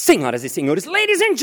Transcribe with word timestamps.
Senhoras 0.00 0.44
e 0.44 0.48
senhores, 0.48 0.84
ladies 0.84 1.20
and 1.20 1.36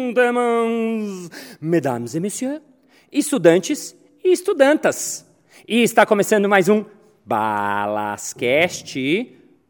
gentlemen, 0.00 1.28
mesdames 1.60 2.14
et 2.14 2.20
messieurs, 2.20 2.60
estudantes 3.10 3.96
e 4.24 4.30
estudantas. 4.30 5.26
E 5.66 5.82
está 5.82 6.06
começando 6.06 6.48
mais 6.48 6.68
um 6.68 6.84
Balascast 7.26 8.96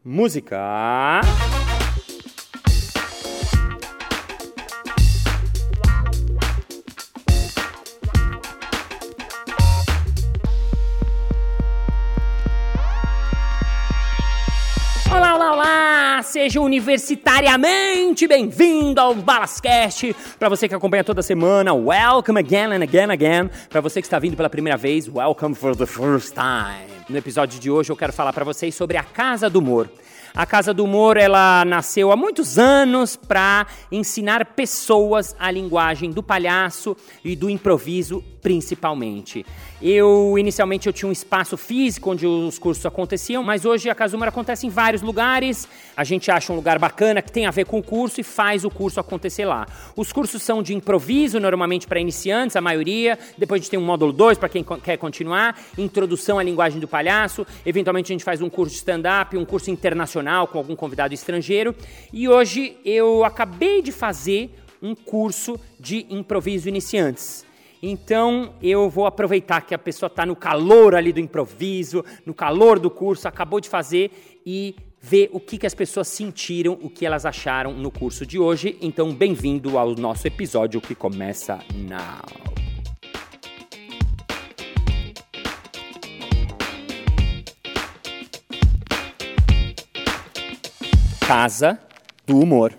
Música. 0.05 1.21
Seja 16.43 16.59
universitariamente 16.59 18.27
bem-vindo 18.27 18.99
ao 18.99 19.15
Balascast. 19.15 20.13
Para 20.37 20.49
você 20.49 20.67
que 20.67 20.75
acompanha 20.75 21.01
toda 21.01 21.21
semana, 21.21 21.73
welcome 21.73 22.37
again 22.37 22.73
and 22.73 22.83
again 22.83 23.09
again. 23.09 23.49
Para 23.69 23.79
você 23.79 24.01
que 24.01 24.07
está 24.07 24.19
vindo 24.19 24.35
pela 24.35 24.49
primeira 24.49 24.75
vez, 24.75 25.07
welcome 25.07 25.55
for 25.55 25.73
the 25.73 25.85
first 25.85 26.33
time. 26.33 26.91
No 27.07 27.17
episódio 27.17 27.61
de 27.61 27.71
hoje 27.71 27.93
eu 27.93 27.95
quero 27.95 28.11
falar 28.11 28.33
para 28.33 28.43
vocês 28.43 28.75
sobre 28.75 28.97
a 28.97 29.03
Casa 29.03 29.49
do 29.49 29.59
Humor. 29.59 29.89
A 30.35 30.45
Casa 30.45 30.73
do 30.73 30.83
Humor, 30.83 31.15
ela 31.15 31.63
nasceu 31.63 32.11
há 32.11 32.17
muitos 32.17 32.59
anos 32.59 33.15
para 33.15 33.65
ensinar 33.89 34.43
pessoas 34.47 35.33
a 35.39 35.49
linguagem 35.49 36.11
do 36.11 36.21
palhaço 36.21 36.97
e 37.23 37.37
do 37.37 37.49
improviso, 37.49 38.21
principalmente. 38.43 39.45
Eu, 39.81 40.37
inicialmente, 40.37 40.85
eu 40.85 40.93
tinha 40.93 41.07
um 41.07 41.11
espaço 41.11 41.55
físico 41.55 42.11
onde 42.11 42.27
os 42.27 42.59
cursos 42.59 42.85
aconteciam, 42.85 43.41
mas 43.41 43.63
hoje 43.63 43.89
a 43.89 43.95
Humor 44.13 44.27
acontece 44.27 44.67
em 44.67 44.69
vários 44.69 45.01
lugares. 45.01 45.67
A 45.95 46.03
gente 46.03 46.29
acha 46.29 46.51
um 46.51 46.55
lugar 46.55 46.77
bacana 46.77 47.21
que 47.21 47.31
tem 47.31 47.45
a 47.45 47.51
ver 47.51 47.65
com 47.65 47.79
o 47.79 47.83
curso 47.83 48.19
e 48.19 48.23
faz 48.23 48.65
o 48.65 48.69
curso 48.69 48.99
acontecer 48.99 49.45
lá. 49.45 49.65
Os 49.95 50.11
cursos 50.11 50.43
são 50.43 50.61
de 50.61 50.73
improviso, 50.73 51.39
normalmente 51.39 51.87
para 51.87 51.99
iniciantes, 51.99 52.55
a 52.57 52.61
maioria. 52.61 53.17
Depois 53.37 53.59
a 53.59 53.61
gente 53.61 53.71
tem 53.71 53.79
um 53.79 53.85
módulo 53.85 54.11
2 54.11 54.37
para 54.37 54.49
quem 54.49 54.63
quer 54.83 54.97
continuar, 54.97 55.57
introdução 55.77 56.37
à 56.37 56.43
linguagem 56.43 56.79
do 56.79 56.87
palhaço. 56.87 57.47
Eventualmente 57.65 58.11
a 58.11 58.13
gente 58.13 58.25
faz 58.25 58.41
um 58.41 58.49
curso 58.49 58.73
de 58.73 58.77
stand-up, 58.79 59.37
um 59.37 59.45
curso 59.45 59.71
internacional 59.71 60.47
com 60.47 60.57
algum 60.57 60.75
convidado 60.75 61.13
estrangeiro. 61.13 61.73
E 62.11 62.27
hoje 62.27 62.77
eu 62.83 63.23
acabei 63.23 63.81
de 63.81 63.91
fazer 63.91 64.53
um 64.81 64.93
curso 64.93 65.57
de 65.79 66.05
improviso 66.09 66.67
iniciantes. 66.67 67.45
Então 67.85 68.53
eu 68.61 68.89
vou 68.89 69.05
aproveitar 69.05 69.59
que 69.59 69.75
a 69.75 69.77
pessoa 69.77 70.07
está 70.07 70.25
no 70.25 70.37
calor 70.37 70.95
ali 70.95 71.11
do 71.11 71.19
improviso, 71.19 72.01
no 72.25 72.33
calor 72.33 72.79
do 72.79 72.89
curso, 72.89 73.27
acabou 73.27 73.59
de 73.59 73.67
fazer 73.67 74.39
e 74.45 74.73
ver 75.01 75.29
o 75.33 75.39
que, 75.39 75.57
que 75.57 75.67
as 75.67 75.73
pessoas 75.73 76.07
sentiram, 76.07 76.79
o 76.81 76.89
que 76.89 77.05
elas 77.05 77.25
acharam 77.25 77.73
no 77.73 77.91
curso 77.91 78.25
de 78.25 78.39
hoje. 78.39 78.77
Então, 78.81 79.13
bem-vindo 79.13 79.77
ao 79.77 79.95
nosso 79.95 80.25
episódio 80.25 80.79
que 80.79 80.95
começa 80.95 81.59
now. 81.75 82.23
Casa 91.27 91.77
do 92.25 92.39
Humor. 92.39 92.73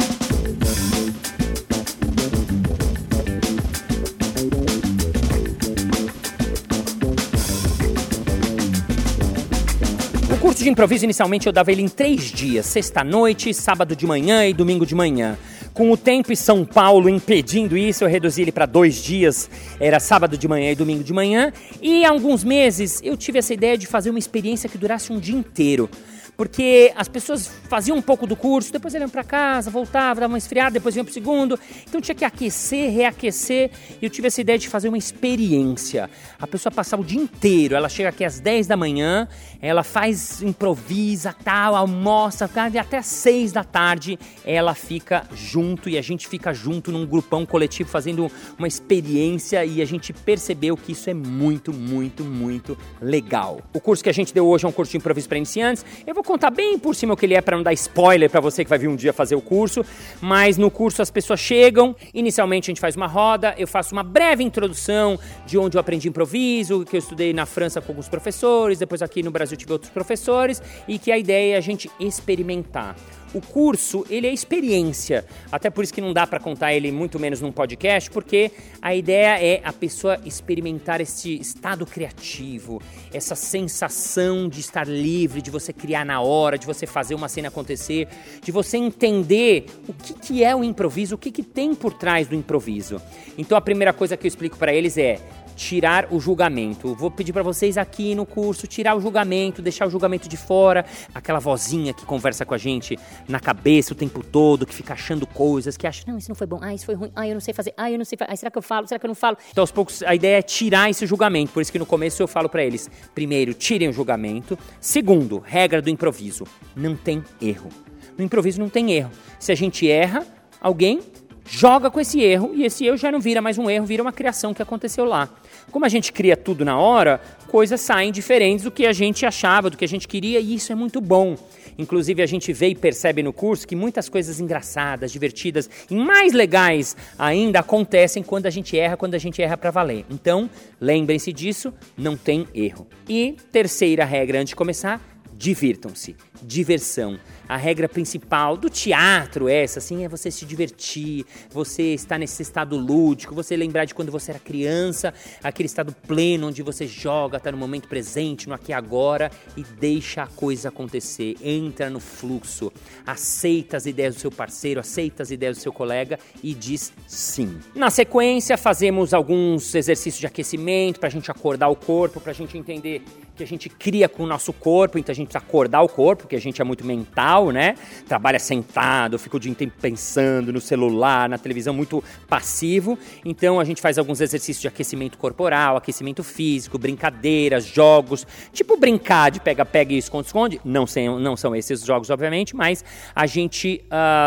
Curso 10.55 10.63
de 10.63 10.71
improviso 10.71 11.03
inicialmente 11.05 11.49
eu 11.49 11.53
dava 11.53 11.73
ele 11.73 11.83
em 11.83 11.89
três 11.89 12.31
dias: 12.31 12.67
sexta-noite, 12.67 13.53
sábado 13.53 13.97
de 13.97 14.07
manhã 14.07 14.47
e 14.47 14.55
domingo 14.55 14.87
de 14.87 14.95
manhã. 14.95 15.37
Com 15.73 15.91
o 15.91 15.97
tempo 15.97 16.33
e 16.33 16.37
São 16.37 16.65
Paulo 16.65 17.09
impedindo 17.09 17.77
isso, 17.77 18.05
eu 18.05 18.09
reduzi 18.09 18.43
ele 18.43 18.53
para 18.53 18.65
dois 18.65 19.03
dias, 19.03 19.51
era 19.81 19.99
sábado 19.99 20.39
de 20.39 20.47
manhã 20.47 20.71
e 20.71 20.77
domingo 20.77 21.03
de 21.03 21.13
manhã. 21.13 21.53
E 21.83 22.05
há 22.05 22.11
alguns 22.11 22.45
meses 22.45 23.01
eu 23.03 23.17
tive 23.17 23.41
essa 23.41 23.53
ideia 23.53 23.77
de 23.77 23.89
fazer 23.89 24.11
uma 24.11 24.19
experiência 24.21 24.69
que 24.69 24.79
durasse 24.79 25.13
um 25.13 25.19
dia 25.19 25.37
inteiro 25.37 25.91
porque 26.37 26.93
as 26.97 27.09
pessoas 27.09 27.47
faziam 27.69 27.97
um 27.97 28.03
pouco 28.03 28.27
do 28.27 28.37
curso, 28.37 28.73
depois 28.73 28.95
iam 28.95 29.09
para 29.09 29.25
casa, 29.25 29.71
voltavam, 29.71 30.21
davam 30.21 30.35
uma 30.35 30.39
esfriada, 30.39 30.73
depois 30.73 30.97
iam 30.97 31.05
para 31.05 31.11
o 31.11 31.15
segundo. 31.15 31.59
Então 31.87 32.01
tinha 32.01 32.15
que 32.15 32.25
aquecer, 32.25 32.91
reaquecer. 32.93 33.71
E 34.01 34.05
eu 34.05 34.11
tive 34.11 34.29
essa 34.29 34.41
ideia 34.41 34.59
de 34.59 34.69
fazer 34.69 34.89
uma 34.89 34.99
experiência. 34.99 36.11
A 36.39 36.47
pessoa 36.47 36.73
passava 36.73 37.03
o 37.03 37.05
dia 37.05 37.21
inteiro, 37.21 37.75
ela 37.75 37.89
chega 37.89 38.09
aqui 38.09 38.25
às 38.25 38.41
10 38.41 38.67
da 38.67 38.77
manhã, 38.77 39.29
ela 39.61 39.83
faz, 39.83 40.43
improvisa, 40.43 41.35
tal, 41.45 41.75
almoça, 41.75 42.51
e 42.73 42.79
até 42.79 42.99
às 42.99 43.07
6 43.07 43.53
da 43.53 43.65
tarde 43.65 44.19
ela 44.45 44.75
fica 44.75 45.25
junto 45.35 45.89
e 45.89 45.99
a 45.99 46.03
gente 46.03 46.27
fica 46.27 46.53
junto 46.53 46.91
num 46.91 47.07
grupão 47.07 47.47
coletivo 47.47 47.89
fazendo 47.89 48.31
uma 48.59 48.67
experiência 48.67 49.65
e 49.65 49.81
a 49.81 49.85
gente 49.85 50.13
percebeu 50.13 50.77
que 50.77 50.93
isso 50.93 51.09
é 51.11 51.15
muito, 51.15 51.73
muito, 51.73 52.25
muito 52.25 52.77
legal. 53.01 53.61
O 53.73 53.81
curso 53.81 54.03
que 54.03 54.11
a 54.11 54.13
gente 54.13 54.33
deu 54.33 54.47
hoje 54.47 54.65
é 54.65 54.69
um 54.69 54.73
curso 54.73 54.93
de 54.93 54.99
improviso 54.99 55.29
para 55.29 55.39
iniciantes. 55.39 55.85
Eu 56.07 56.15
vou 56.15 56.24
vou 56.25 56.33
contar 56.33 56.51
bem 56.51 56.79
por 56.79 56.95
cima 56.95 57.13
o 57.13 57.17
que 57.17 57.27
ele 57.27 57.35
é 57.35 57.41
para 57.43 57.55
não 57.55 57.63
dar 57.63 57.75
spoiler 57.75 58.31
para 58.31 58.41
você 58.41 58.65
que 58.65 58.71
vai 58.71 58.79
vir 58.79 58.89
um 58.89 58.97
dia 58.97 59.13
fazer 59.13 59.37
o 59.37 59.43
curso, 59.43 59.85
mas 60.23 60.57
no 60.57 60.71
curso 60.71 61.03
as 61.03 61.11
pessoas 61.11 61.39
chegam, 61.39 61.95
inicialmente 62.15 62.71
a 62.71 62.73
gente 62.73 62.81
faz 62.81 62.97
uma 62.97 63.07
roda, 63.07 63.55
eu 63.59 63.69
faço 63.69 63.93
uma 63.93 64.03
breve 64.03 64.43
introdução 64.43 65.19
de 65.45 65.59
onde 65.59 65.77
eu 65.77 65.81
aprendi 65.81 66.09
improviso, 66.09 66.85
que 66.87 66.97
eu 66.97 66.99
estudei 66.99 67.35
na 67.35 67.45
França 67.45 67.81
com 67.83 67.93
alguns 67.93 68.09
professores, 68.09 68.79
depois 68.79 69.03
aqui 69.03 69.23
no 69.23 69.31
Brasil 69.31 69.57
tive 69.57 69.73
outros 69.73 69.91
professores 69.91 70.63
e 70.89 70.99
que 70.99 71.13
a 71.13 71.19
ideia 71.19 71.55
é 71.55 71.59
a 71.59 71.61
gente 71.61 71.91
experimentar. 72.01 72.97
O 73.35 73.41
curso, 73.41 74.07
ele 74.09 74.29
é 74.29 74.33
experiência. 74.33 75.25
Até 75.51 75.69
por 75.69 75.83
isso 75.83 75.93
que 75.93 76.01
não 76.01 76.13
dá 76.13 76.25
para 76.25 76.39
contar 76.39 76.73
ele 76.73 76.93
muito 76.93 77.19
menos 77.19 77.41
num 77.41 77.51
podcast, 77.51 78.09
porque 78.09 78.53
a 78.81 78.95
ideia 78.95 79.45
é 79.45 79.61
a 79.65 79.73
pessoa 79.73 80.21
experimentar 80.25 81.01
esse 81.01 81.35
estado 81.35 81.85
criativo, 81.85 82.81
essa 83.13 83.35
sensação 83.35 84.49
de 84.49 84.61
estar 84.61 84.87
livre, 84.87 85.43
de 85.43 85.51
você 85.51 85.73
criar 85.73 86.07
na 86.07 86.21
hora, 86.21 86.57
de 86.57 86.65
você 86.65 86.87
fazer 86.87 87.17
uma 87.17 87.29
cena 87.29 87.49
acontecer, 87.49 88.07
de 88.41 88.53
você 88.53 88.77
entender 88.77 89.67
o 89.89 89.93
que, 89.93 90.15
que 90.15 90.45
é 90.45 90.55
o 90.55 90.63
improviso, 90.63 91.17
o 91.17 91.19
que, 91.19 91.33
que 91.33 91.43
tem 91.43 91.75
por 91.75 91.93
trás 91.95 92.29
do 92.29 92.37
improviso. 92.37 93.03
Então 93.37 93.59
a 93.59 93.61
primeira 93.61 93.93
coisa 93.93 94.17
que 94.17 94.27
eu 94.27 94.29
explico 94.29 94.57
para 94.57 94.73
eles 94.73 94.97
é 94.97 95.19
tirar 95.55 96.09
o 96.11 96.21
julgamento. 96.21 96.95
Vou 96.95 97.11
pedir 97.11 97.33
para 97.33 97.43
vocês 97.43 97.79
aqui 97.79 98.15
no 98.15 98.27
curso 98.27 98.67
tirar 98.67 98.97
o 98.97 99.01
julgamento, 99.01 99.63
deixar 99.63 99.87
o 99.87 99.91
julgamento 99.91 100.29
de 100.29 100.37
fora, 100.37 100.85
aquela 101.15 101.39
vozinha 101.39 101.93
que 101.93 102.05
conversa 102.05 102.45
com 102.45 102.55
a 102.55 102.59
gente 102.59 102.99
na 103.29 103.41
cabeça 103.41 103.93
o 103.93 103.97
tempo 103.97 104.23
todo, 104.23 104.67
que 104.67 104.75
fica 104.75 104.95
achando 104.95 105.27
coisas, 105.27 105.77
que 105.77 105.87
acha, 105.87 106.05
não, 106.07 106.19
isso 106.19 106.29
não 106.29 106.35
foi 106.35 106.47
bom, 106.47 106.59
ah, 106.63 106.75
isso 106.75 106.87
foi 106.87 106.95
ruim, 106.95 107.11
ah, 107.15 107.27
eu 107.27 107.35
não 107.35 107.41
sei 107.41 107.55
fazer, 107.55 107.73
ah, 107.77 107.91
eu 107.91 107.99
não 107.99 108.05
sei 108.05 108.19
fazer, 108.19 108.33
ah, 108.33 108.37
será 108.37 108.51
que 108.51 108.59
eu 108.59 108.63
falo, 108.63 108.87
será 108.87 108.99
que 108.99 109.07
eu 109.07 109.09
não 109.09 109.15
falo? 109.15 109.37
Então, 109.51 109.63
aos 109.63 109.71
poucos, 109.71 110.03
a 110.03 110.15
ideia 110.15 110.39
é 110.39 110.43
tirar 110.43 110.91
esse 110.91 111.07
julgamento, 111.07 111.53
por 111.53 111.61
isso 111.61 111.73
que 111.73 111.79
no 111.79 111.87
começo 111.87 112.23
eu 112.23 112.29
falo 112.29 112.49
para 112.49 112.65
eles, 112.65 112.91
primeiro, 113.15 113.55
tirem 113.55 113.89
o 113.89 113.93
julgamento, 113.93 114.59
segundo, 114.81 115.39
regra 115.39 115.81
do 115.81 115.91
improviso, 115.91 116.45
não 116.75 116.97
tem 116.97 117.23
erro. 117.41 117.69
No 118.17 118.25
improviso 118.25 118.61
não 118.61 118.69
tem 118.69 118.93
erro. 118.93 119.11
Se 119.39 119.51
a 119.51 119.55
gente 119.55 119.91
erra, 119.91 120.25
alguém 120.61 121.01
joga 121.47 121.91
com 121.91 122.01
esse 122.01 122.21
erro 122.21 122.53
e 122.55 122.65
esse 122.65 122.87
erro 122.87 122.97
já 122.97 123.13
não 123.13 123.21
vira 123.21 123.43
mais 123.43 123.59
um 123.59 123.69
erro, 123.69 123.87
vira 123.87 124.03
uma 124.03 124.13
criação 124.13 124.55
que 124.55 124.63
aconteceu 124.63 125.05
lá. 125.05 125.29
Como 125.71 125.85
a 125.85 125.89
gente 125.89 126.13
cria 126.13 126.37
tudo 126.37 126.65
na 126.65 126.79
hora, 126.79 127.21
coisas 127.49 127.81
saem 127.81 128.13
diferentes 128.13 128.65
do 128.65 128.71
que 128.71 128.87
a 128.87 128.93
gente 128.93 129.25
achava, 129.27 129.71
do 129.71 129.77
que 129.77 129.85
a 129.85 129.89
gente 129.89 130.09
queria, 130.09 130.41
e 130.41 130.55
isso 130.55 130.73
é 130.73 130.75
muito 130.75 131.01
bom. 131.01 131.37
Inclusive, 131.77 132.23
a 132.23 132.27
gente 132.27 132.53
vê 132.53 132.69
e 132.69 132.75
percebe 132.75 133.23
no 133.23 133.33
curso 133.33 133.67
que 133.67 133.75
muitas 133.75 134.09
coisas 134.09 134.39
engraçadas, 134.41 135.11
divertidas 135.11 135.69
e 135.91 135.95
mais 135.95 136.33
legais 136.33 136.97
ainda 137.19 137.61
acontecem 137.61 138.23
quando 138.23 138.47
a 138.47 138.51
gente 138.51 138.79
erra, 138.79 138.97
quando 138.97 139.15
a 139.15 139.19
gente 139.19 139.43
erra 139.43 139.57
para 139.57 139.71
valer. 139.71 140.05
Então, 140.11 140.49
lembrem-se 140.81 141.33
disso, 141.33 141.73
não 141.97 142.17
tem 142.17 142.47
erro. 142.55 142.87
E 143.09 143.37
terceira 143.51 144.05
regra 144.05 144.39
antes 144.39 144.51
de 144.51 144.57
começar, 144.57 145.01
divirtam-se. 145.37 146.17
Diversão. 146.43 147.19
A 147.49 147.57
regra 147.57 147.89
principal 147.89 148.57
do 148.57 148.71
teatro 148.71 149.49
é 149.49 149.63
essa, 149.63 149.79
assim, 149.79 150.05
é 150.05 150.09
você 150.09 150.31
se 150.31 150.47
divertir, 150.47 151.27
você 151.51 151.95
estar 151.95 152.19
nesse 152.19 152.43
estado 152.43 152.77
lúdico, 152.77 153.35
você 153.35 153.55
lembrar 153.57 153.85
de 153.85 153.95
quando 153.95 154.11
você 154.11 154.31
era 154.31 154.41
criança, 154.41 155.13
aquele 155.43 155.67
estado 155.67 155.95
pleno 156.07 156.49
onde 156.49 156.63
você 156.63 156.87
joga, 156.87 157.37
está 157.37 157.53
no 157.53 157.59
momento 157.59 157.87
presente, 157.87 158.49
no 158.49 158.55
aqui 158.55 158.73
e 158.73 158.75
agora 158.75 159.31
e 159.57 159.63
deixa 159.63 160.23
a 160.23 160.27
coisa 160.27 160.71
acontecer, 160.71 161.37
entra 161.43 161.91
no 161.91 162.01
fluxo, 162.01 162.73
aceita 163.07 163.77
as 163.77 163.85
ideias 163.85 164.15
do 164.15 164.21
seu 164.21 164.31
parceiro, 164.31 164.81
aceita 164.81 165.23
as 165.23 165.31
ideias 165.31 165.59
do 165.59 165.61
seu 165.61 165.73
colega 165.73 166.19
e 166.43 166.55
diz 166.55 166.93
sim. 167.07 167.59
Na 167.75 167.91
sequência, 167.91 168.57
fazemos 168.57 169.13
alguns 169.13 169.75
exercícios 169.75 170.21
de 170.21 170.27
aquecimento 170.27 170.99
para 170.99 171.09
a 171.09 171.13
gente 171.13 171.31
acordar 171.31 171.69
o 171.69 171.77
corpo, 171.77 172.21
para 172.21 172.33
a 172.33 172.35
gente 172.35 172.57
entender 172.57 173.03
que 173.37 173.43
a 173.43 173.47
gente 173.47 173.69
cria 173.69 174.09
com 174.09 174.23
o 174.23 174.27
nosso 174.27 174.53
corpo, 174.53 174.99
então 174.99 175.13
a 175.13 175.15
gente 175.15 175.29
precisa 175.29 175.45
acordar 175.45 175.83
o 175.83 175.89
corpo, 175.89 176.23
porque 176.23 176.37
a 176.37 176.41
gente 176.41 176.61
é 176.61 176.65
muito 176.65 176.85
mental, 176.85 177.51
né? 177.51 177.75
Trabalha 178.07 178.39
sentado, 178.39 179.19
fica 179.19 179.37
o 179.37 179.41
dia 179.41 179.51
inteiro 179.51 179.73
pensando 179.81 180.53
no 180.53 180.61
celular, 180.61 181.29
na 181.29 181.39
televisão, 181.39 181.75
muito 181.75 182.03
passivo. 182.29 182.99
Então 183.25 183.59
a 183.59 183.65
gente 183.65 183.81
faz 183.81 183.99
alguns 183.99 184.21
exercícios 184.21 184.61
de 184.61 184.69
aquecimento 184.69 185.19
corporal, 185.19 185.77
aquecimento 185.77 186.23
físico, 186.23 186.79
brincadeiras, 186.79 187.65
jogos, 187.65 188.27
tipo 188.53 188.77
brincar 188.77 189.31
de 189.31 189.41
pega-pega 189.41 189.93
e 189.93 189.99
esconde-esconde. 189.99 190.61
Não, 190.65 190.85
não 191.21 191.37
são 191.37 191.57
esses 191.57 191.85
jogos, 191.85 192.11
obviamente, 192.11 192.55
mas 192.55 192.85
a 193.15 193.27
gente 193.27 193.85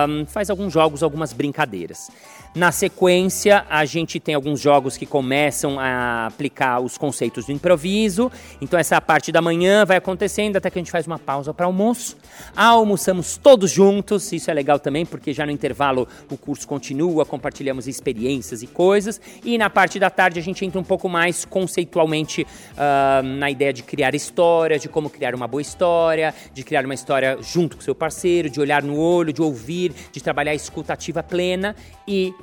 um, 0.10 0.26
faz 0.26 0.50
alguns 0.50 0.74
jogos, 0.74 1.02
algumas 1.02 1.32
brincadeiras. 1.34 2.10
Na 2.58 2.72
sequência, 2.72 3.68
a 3.70 3.86
gente 3.86 4.20
tem 4.20 4.34
alguns 4.34 4.60
jogos 4.60 4.98
que 4.98 5.06
começam 5.06 5.80
a 5.80 6.26
aplicar 6.26 6.80
os 6.80 6.98
conceitos 6.98 7.46
do 7.46 7.52
improviso. 7.52 8.32
Então, 8.60 8.80
essa 8.80 9.00
parte 9.00 9.32
da 9.32 9.40
manhã 9.40 9.86
vai 9.86 9.98
acontecendo 9.98 10.58
até 10.58 10.72
que 10.72 10.80
a 10.80 10.82
gente 10.82 10.90
faz 10.90 11.06
uma 11.06 11.20
pausa 11.20 11.54
para 11.54 11.68
almoço. 11.68 12.18
Almoçamos 12.56 13.38
todos 13.38 13.70
juntos, 13.70 14.32
isso 14.32 14.50
é 14.50 14.56
legal 14.56 14.80
também, 14.80 15.06
porque 15.06 15.34
já 15.34 15.46
no 15.46 15.52
intervalo 15.52 16.08
o 16.32 16.36
curso 16.36 16.68
continua, 16.68 17.28
compartilhamos 17.28 17.88
experiências 17.88 18.64
e 18.64 18.68
coisas. 18.68 19.22
E 19.46 19.56
na 19.56 19.70
parte 19.70 20.00
da 20.00 20.10
tarde, 20.10 20.40
a 20.40 20.44
gente 20.44 20.66
entra 20.66 20.82
um 20.82 20.84
pouco 20.84 21.08
mais 21.08 21.46
conceitualmente 21.46 22.42
uh, 22.42 23.22
na 23.22 23.52
ideia 23.52 23.72
de 23.72 23.84
criar 23.84 24.16
história, 24.16 24.80
de 24.80 24.90
como 24.90 25.12
criar 25.12 25.36
uma 25.36 25.48
boa 25.48 25.62
história, 25.62 26.34
de 26.56 26.64
criar 26.64 26.86
uma 26.86 26.96
história 26.96 27.38
junto 27.40 27.78
com 27.78 27.84
seu 27.84 27.94
parceiro, 27.94 28.50
de 28.50 28.60
olhar 28.60 28.82
no 28.82 28.98
olho, 28.98 29.32
de 29.32 29.44
ouvir, 29.44 29.94
de 30.12 30.24
trabalhar 30.24 30.54
a 30.54 30.56
escutativa 30.56 31.22
plena 31.22 31.76
e 32.08 32.34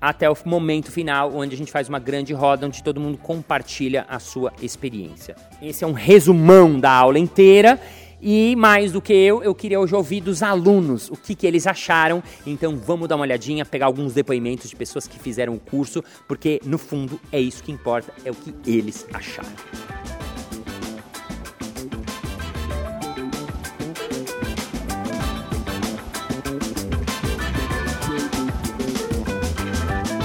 até 0.00 0.30
o 0.30 0.36
momento 0.44 0.90
final, 0.90 1.34
onde 1.34 1.54
a 1.54 1.58
gente 1.58 1.70
faz 1.70 1.88
uma 1.88 1.98
grande 1.98 2.32
roda 2.32 2.66
onde 2.66 2.82
todo 2.82 3.00
mundo 3.00 3.18
compartilha 3.18 4.06
a 4.08 4.18
sua 4.18 4.52
experiência. 4.62 5.36
Esse 5.60 5.84
é 5.84 5.86
um 5.86 5.92
resumão 5.92 6.80
da 6.80 6.90
aula 6.90 7.18
inteira. 7.18 7.78
E 8.22 8.54
mais 8.56 8.92
do 8.92 9.00
que 9.00 9.14
eu, 9.14 9.42
eu 9.42 9.54
queria 9.54 9.80
hoje 9.80 9.94
ouvir 9.94 10.20
dos 10.20 10.42
alunos 10.42 11.10
o 11.10 11.16
que, 11.16 11.34
que 11.34 11.46
eles 11.46 11.66
acharam. 11.66 12.22
Então 12.46 12.76
vamos 12.76 13.08
dar 13.08 13.16
uma 13.16 13.22
olhadinha, 13.22 13.64
pegar 13.64 13.86
alguns 13.86 14.12
depoimentos 14.12 14.68
de 14.68 14.76
pessoas 14.76 15.06
que 15.06 15.18
fizeram 15.18 15.54
o 15.54 15.58
curso, 15.58 16.04
porque 16.28 16.60
no 16.64 16.76
fundo 16.76 17.18
é 17.32 17.40
isso 17.40 17.62
que 17.62 17.72
importa, 17.72 18.12
é 18.24 18.30
o 18.30 18.34
que 18.34 18.54
eles 18.66 19.06
acharam. 19.12 19.48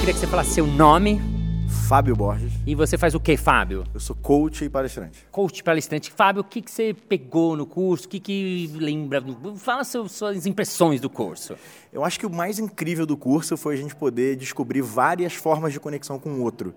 Queria 0.06 0.14
que 0.14 0.20
você 0.20 0.28
falasse 0.28 0.52
seu 0.52 0.68
nome. 0.68 1.20
Fábio 1.88 2.16
Borges. 2.16 2.55
E 2.68 2.74
você 2.74 2.98
faz 2.98 3.14
o 3.14 3.20
que, 3.20 3.38
Fábio? 3.38 3.84
Eu 3.94 4.00
sou 4.00 4.16
coach 4.16 4.66
e 4.66 4.70
palestrante. 4.70 5.24
Coach 5.30 5.60
e 5.60 5.64
palestrante. 5.64 6.12
Fábio, 6.12 6.42
o 6.42 6.44
que, 6.44 6.64
que 6.64 6.72
você 6.72 6.96
pegou 7.08 7.56
no 7.56 7.68
curso? 7.68 8.08
O 8.08 8.10
que, 8.10 8.20
que 8.20 8.72
lembra? 8.74 9.24
Fala 9.56 9.84
suas 9.84 10.48
impressões 10.48 11.00
do 11.00 11.08
curso. 11.08 11.56
Eu 11.94 12.04
acho 12.04 12.20
que 12.20 12.26
o 12.26 12.30
mais 12.30 12.58
incrível 12.58 13.06
do 13.06 13.16
curso 13.16 13.56
foi 13.56 13.76
a 13.76 13.78
gente 13.78 13.96
poder 13.96 14.36
descobrir 14.36 14.82
várias 14.82 15.36
formas 15.36 15.74
de 15.74 15.80
conexão 15.80 16.18
com 16.18 16.30
o 16.32 16.42
outro. 16.42 16.74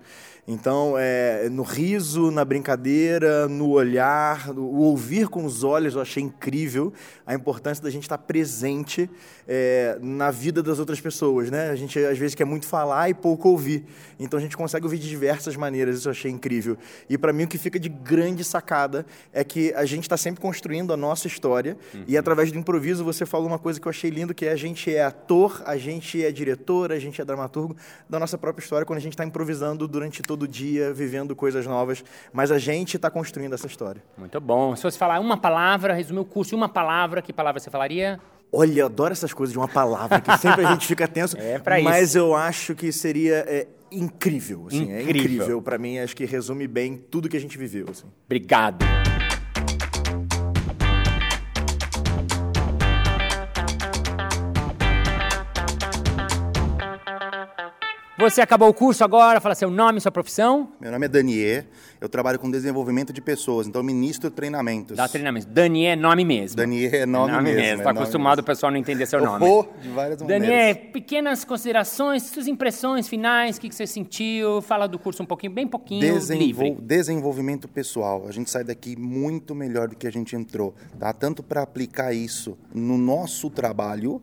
Então, 0.51 0.95
é, 0.97 1.47
no 1.51 1.63
riso, 1.63 2.31
na 2.31 2.43
brincadeira, 2.43 3.47
no 3.47 3.69
olhar, 3.69 4.49
no, 4.55 4.63
o 4.63 4.79
ouvir 4.79 5.29
com 5.29 5.45
os 5.45 5.63
olhos, 5.63 5.95
eu 5.95 6.01
achei 6.01 6.23
incrível 6.23 6.91
a 7.27 7.35
importância 7.35 7.85
da 7.85 7.91
gente 7.91 8.05
estar 8.05 8.17
presente 8.17 9.11
é, 9.47 9.99
na 10.01 10.31
vida 10.31 10.63
das 10.63 10.79
outras 10.79 11.03
pessoas. 11.03 11.51
Né? 11.51 11.69
A 11.69 11.77
gente, 11.77 11.99
às 11.99 12.17
vezes, 12.17 12.35
quer 12.35 12.47
muito 12.47 12.67
falar 12.67 13.11
e 13.11 13.15
pouco 13.15 13.51
ouvir. 13.51 13.85
Então, 14.19 14.39
a 14.39 14.43
gente 14.43 14.57
consegue 14.57 14.87
ouvir 14.87 14.97
de 14.97 15.07
diversas 15.07 15.55
maneiras, 15.55 15.78
isso 15.87 16.09
eu 16.09 16.13
achei 16.13 16.31
incrível. 16.31 16.77
E, 17.09 17.17
para 17.17 17.33
mim, 17.33 17.45
o 17.45 17.49
que 17.49 17.59
fica 17.59 17.79
de 17.79 17.89
grande 17.89 18.43
sacada 18.43 19.07
é 19.33 19.45
que 19.45 19.73
a 19.75 19.85
gente 19.85 20.03
está 20.03 20.17
sempre 20.17 20.41
construindo 20.41 20.93
a 20.93 20.97
nossa 20.97 21.27
história 21.27 21.77
uhum. 21.95 22.05
e, 22.09 22.17
através 22.17 22.51
do 22.51 22.59
improviso, 22.59 23.05
você 23.05 23.25
falou 23.25 23.47
uma 23.47 23.59
coisa 23.59 23.81
que 23.81 23.87
eu 23.87 23.91
achei 23.91 24.11
lindo, 24.11 24.35
que 24.35 24.47
é 24.47 24.53
a 24.53 24.57
gente 24.57 24.93
é 24.93 25.05
ator, 25.05 25.63
a 25.65 25.77
gente 25.77 26.25
é 26.25 26.33
diretor, 26.33 26.91
a 26.91 26.99
gente 26.99 27.21
é 27.21 27.25
dramaturgo 27.25 27.77
da 28.09 28.19
nossa 28.19 28.37
própria 28.37 28.63
história 28.63 28.85
quando 28.85 28.99
a 28.99 29.03
gente 29.03 29.13
está 29.13 29.25
improvisando 29.25 29.87
durante 29.87 30.23
todo 30.23 30.43
o 30.43 30.49
dia, 30.49 30.93
vivendo 30.93 31.37
coisas 31.37 31.67
novas, 31.67 32.03
mas 32.33 32.51
a 32.51 32.59
gente 32.59 32.97
está 32.97 33.11
construindo 33.11 33.53
essa 33.53 33.67
história. 33.67 34.03
Muito 34.17 34.41
bom. 34.41 34.75
Se 34.75 34.83
fosse 34.83 34.99
falar 34.99 35.21
uma 35.21 35.37
palavra, 35.37 35.95
resumir 35.95 36.21
o 36.21 36.25
curso 36.25 36.55
em 36.55 36.59
uma 36.59 36.69
palavra, 36.69 37.23
que 37.23 37.33
palavra 37.33 37.61
você 37.61 37.71
falaria? 37.71 38.19
Olha, 38.53 38.81
eu 38.81 38.87
adoro 38.87 39.13
essas 39.13 39.33
coisas 39.33 39.53
de 39.53 39.59
uma 39.59 39.69
palavra, 39.69 40.21
que 40.21 40.37
sempre 40.39 40.65
a 40.65 40.73
gente 40.73 40.87
fica 40.87 41.07
tenso. 41.07 41.37
É 41.39 41.59
para 41.59 41.79
isso. 41.79 41.89
Mas 41.89 42.15
eu 42.15 42.35
acho 42.35 42.75
que 42.75 42.91
seria 42.91 43.45
é, 43.47 43.67
incrível. 43.93 44.67
Assim, 44.67 44.83
incrível. 44.83 44.99
É 44.99 45.11
incrível. 45.11 45.63
Para 45.63 45.79
mim, 45.79 45.99
acho 45.99 46.17
que 46.17 46.25
resume 46.25 46.67
bem 46.67 46.97
tudo 46.97 47.29
que 47.29 47.37
a 47.37 47.41
gente 47.41 47.57
viveu. 47.57 47.87
Assim. 47.91 48.07
Obrigado. 48.27 48.85
Você 58.19 58.41
acabou 58.41 58.69
o 58.69 58.75
curso 58.75 59.05
agora, 59.05 59.41
fala 59.41 59.55
seu 59.55 59.71
nome, 59.71 60.01
sua 60.01 60.11
profissão. 60.11 60.73
Meu 60.81 60.91
nome 60.91 61.07
é 61.07 61.09
Danier, 61.09 61.67
eu 62.01 62.09
trabalho 62.09 62.37
com 62.37 62.51
desenvolvimento 62.51 63.13
de 63.13 63.21
pessoas, 63.21 63.69
então 63.69 63.79
eu 63.79 63.85
ministro 63.85 64.29
treinamentos. 64.29 64.97
Dá 64.97 65.07
treinamentos. 65.07 65.49
Danier 65.49 65.93
é 65.93 65.97
nome 65.97 66.25
mesmo. 66.25 66.57
Danier 66.57 66.93
é 66.97 67.07
nome, 67.07 67.31
é 67.31 67.37
nome 67.37 67.55
mesmo. 67.55 67.79
Está 67.79 67.91
é 67.91 67.93
acostumado 67.93 68.39
mesmo. 68.39 68.43
o 68.43 68.45
pessoal 68.47 68.73
não 68.73 68.79
entender 68.79 69.07
seu 69.07 69.25
nome. 69.25 69.47
Oh, 69.47 69.65
de 69.81 69.89
várias 69.91 70.21
maneiras. 70.21 70.49
Danier, 70.49 70.91
pequenas 70.91 71.45
considerações, 71.45 72.25
suas 72.25 72.49
impressões 72.49 73.07
finais, 73.07 73.57
o 73.57 73.61
que, 73.61 73.69
que 73.69 73.75
você 73.77 73.87
sentiu? 73.87 74.61
Fala 74.63 74.89
do 74.89 74.99
curso 74.99 75.23
um 75.23 75.27
pouquinho, 75.27 75.53
bem 75.53 75.69
pouquinho, 75.69 76.01
Desenvol 76.01 76.43
livre. 76.45 76.77
Desenvolvimento 76.81 77.69
pessoal. 77.69 78.27
A 78.27 78.33
gente 78.33 78.51
sai 78.51 78.65
daqui 78.65 78.97
muito 78.97 79.55
melhor 79.55 79.87
do 79.87 79.95
que 79.95 80.09
a 80.09 80.13
gente 80.13 80.35
entrou, 80.35 80.75
tá? 80.99 81.13
Tanto 81.13 81.41
para 81.41 81.63
aplicar 81.63 82.13
isso 82.13 82.59
no 82.75 82.99
nosso 82.99 83.49
trabalho, 83.49 84.21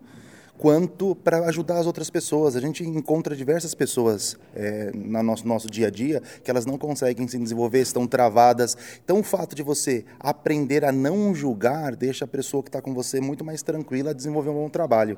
quanto 0.58 1.16
para 1.16 1.40
ajudar 1.48 1.78
as 1.78 1.86
outras 1.86 2.10
pessoas. 2.10 2.56
A 2.56 2.62
gente 2.62 2.84
encontra 2.84 3.36
diversas 3.36 3.74
pessoas 3.74 4.38
é, 4.56 4.92
no 4.94 5.22
nosso, 5.24 5.48
nosso 5.48 5.70
dia 5.70 5.88
a 5.88 5.90
dia 5.90 6.22
que 6.44 6.50
elas 6.50 6.66
não 6.66 6.78
conseguem 6.78 7.28
se 7.28 7.38
desenvolver, 7.38 7.80
estão 7.82 8.08
travadas. 8.08 8.78
Então, 9.04 9.20
o 9.20 9.24
fato 9.24 9.56
de 9.56 9.64
você 9.64 10.06
aprender 10.20 10.84
a 10.86 10.92
não 10.92 11.34
julgar 11.34 11.96
deixa 11.96 12.26
a 12.26 12.28
pessoa 12.28 12.64
que 12.64 12.70
está 12.70 12.82
com 12.82 12.94
você 12.94 13.20
muito 13.20 13.44
mais 13.44 13.62
tranquila 13.62 14.12
a 14.12 14.14
desenvolver 14.14 14.50
um 14.50 14.56
bom 14.56 14.70
trabalho. 14.70 15.18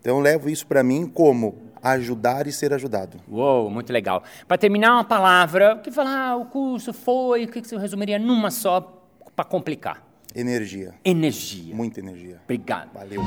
Então, 0.00 0.16
eu 0.16 0.22
levo 0.22 0.48
isso 0.48 0.66
para 0.66 0.82
mim 0.82 1.06
como 1.06 1.58
ajudar 1.82 2.46
e 2.46 2.52
ser 2.52 2.72
ajudado. 2.72 3.18
Uou, 3.28 3.70
muito 3.70 3.92
legal. 3.92 4.22
Para 4.46 4.58
terminar, 4.58 4.92
uma 4.92 5.04
palavra, 5.04 5.78
que 5.82 5.90
falar, 5.90 6.30
ah, 6.30 6.36
o 6.36 6.46
curso 6.46 6.92
foi, 6.92 7.44
o 7.44 7.48
que 7.48 7.60
você 7.60 7.76
resumiria 7.76 8.18
numa 8.18 8.50
só 8.50 9.02
para 9.34 9.44
complicar? 9.44 10.04
Energia. 10.34 10.94
Energia. 11.04 11.74
Muita 11.74 12.00
energia. 12.00 12.40
Obrigado. 12.44 12.90
Valeu. 12.92 13.22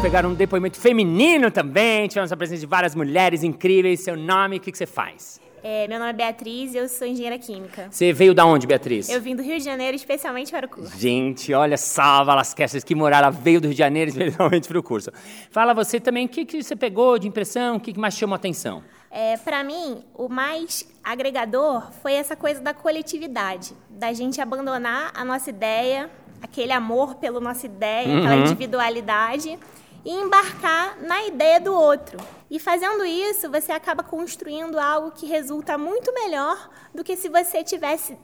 Pegar 0.00 0.24
um 0.24 0.32
depoimento 0.32 0.80
feminino 0.80 1.50
também. 1.50 2.08
Tivemos 2.08 2.32
a 2.32 2.36
presença 2.36 2.60
de 2.60 2.66
várias 2.66 2.94
mulheres 2.94 3.44
incríveis. 3.44 4.00
Seu 4.00 4.16
nome, 4.16 4.56
o 4.56 4.60
que, 4.60 4.72
que 4.72 4.78
você 4.78 4.86
faz? 4.86 5.38
É, 5.62 5.86
meu 5.88 5.98
nome 5.98 6.08
é 6.08 6.14
Beatriz 6.14 6.72
e 6.72 6.78
eu 6.78 6.88
sou 6.88 7.06
engenheira 7.06 7.38
química. 7.38 7.86
Você 7.90 8.10
veio 8.10 8.34
da 8.34 8.46
onde, 8.46 8.66
Beatriz? 8.66 9.10
Eu 9.10 9.20
vim 9.20 9.36
do 9.36 9.42
Rio 9.42 9.58
de 9.58 9.64
Janeiro 9.64 9.94
especialmente 9.94 10.50
para 10.50 10.64
o 10.64 10.68
curso. 10.70 10.98
Gente, 10.98 11.52
olha 11.52 11.76
salva 11.76 12.32
as 12.32 12.36
Lasquestas 12.36 12.82
que 12.82 12.94
morar, 12.94 13.18
ela 13.18 13.28
veio 13.28 13.60
do 13.60 13.64
Rio 13.66 13.74
de 13.74 13.78
Janeiro 13.78 14.08
especialmente 14.10 14.66
para 14.66 14.78
o 14.78 14.82
curso. 14.82 15.12
Fala 15.50 15.74
você 15.74 16.00
também, 16.00 16.24
o 16.24 16.28
que, 16.30 16.46
que 16.46 16.62
você 16.62 16.74
pegou 16.74 17.18
de 17.18 17.28
impressão, 17.28 17.76
o 17.76 17.80
que, 17.80 17.92
que 17.92 18.00
mais 18.00 18.14
chamou 18.14 18.32
a 18.32 18.36
atenção? 18.36 18.82
É, 19.10 19.36
para 19.36 19.62
mim, 19.62 20.02
o 20.14 20.30
mais 20.30 20.88
agregador 21.04 21.92
foi 22.00 22.14
essa 22.14 22.34
coisa 22.34 22.58
da 22.62 22.72
coletividade, 22.72 23.74
da 23.90 24.14
gente 24.14 24.40
abandonar 24.40 25.10
a 25.14 25.26
nossa 25.26 25.50
ideia, 25.50 26.08
aquele 26.40 26.72
amor 26.72 27.16
pela 27.16 27.38
nossa 27.38 27.66
ideia, 27.66 28.08
uhum. 28.08 28.18
aquela 28.18 28.36
individualidade 28.36 29.58
e 30.04 30.10
embarcar 30.10 31.00
na 31.02 31.24
ideia 31.26 31.60
do 31.60 31.74
outro. 31.74 32.18
E 32.50 32.58
fazendo 32.58 33.04
isso, 33.04 33.50
você 33.50 33.72
acaba 33.72 34.02
construindo 34.02 34.78
algo 34.78 35.12
que 35.12 35.26
resulta 35.26 35.78
muito 35.78 36.12
melhor 36.12 36.70
do 36.94 37.04
que 37.04 37.16
se 37.16 37.28
você 37.28 37.62
tivesse 37.62 38.16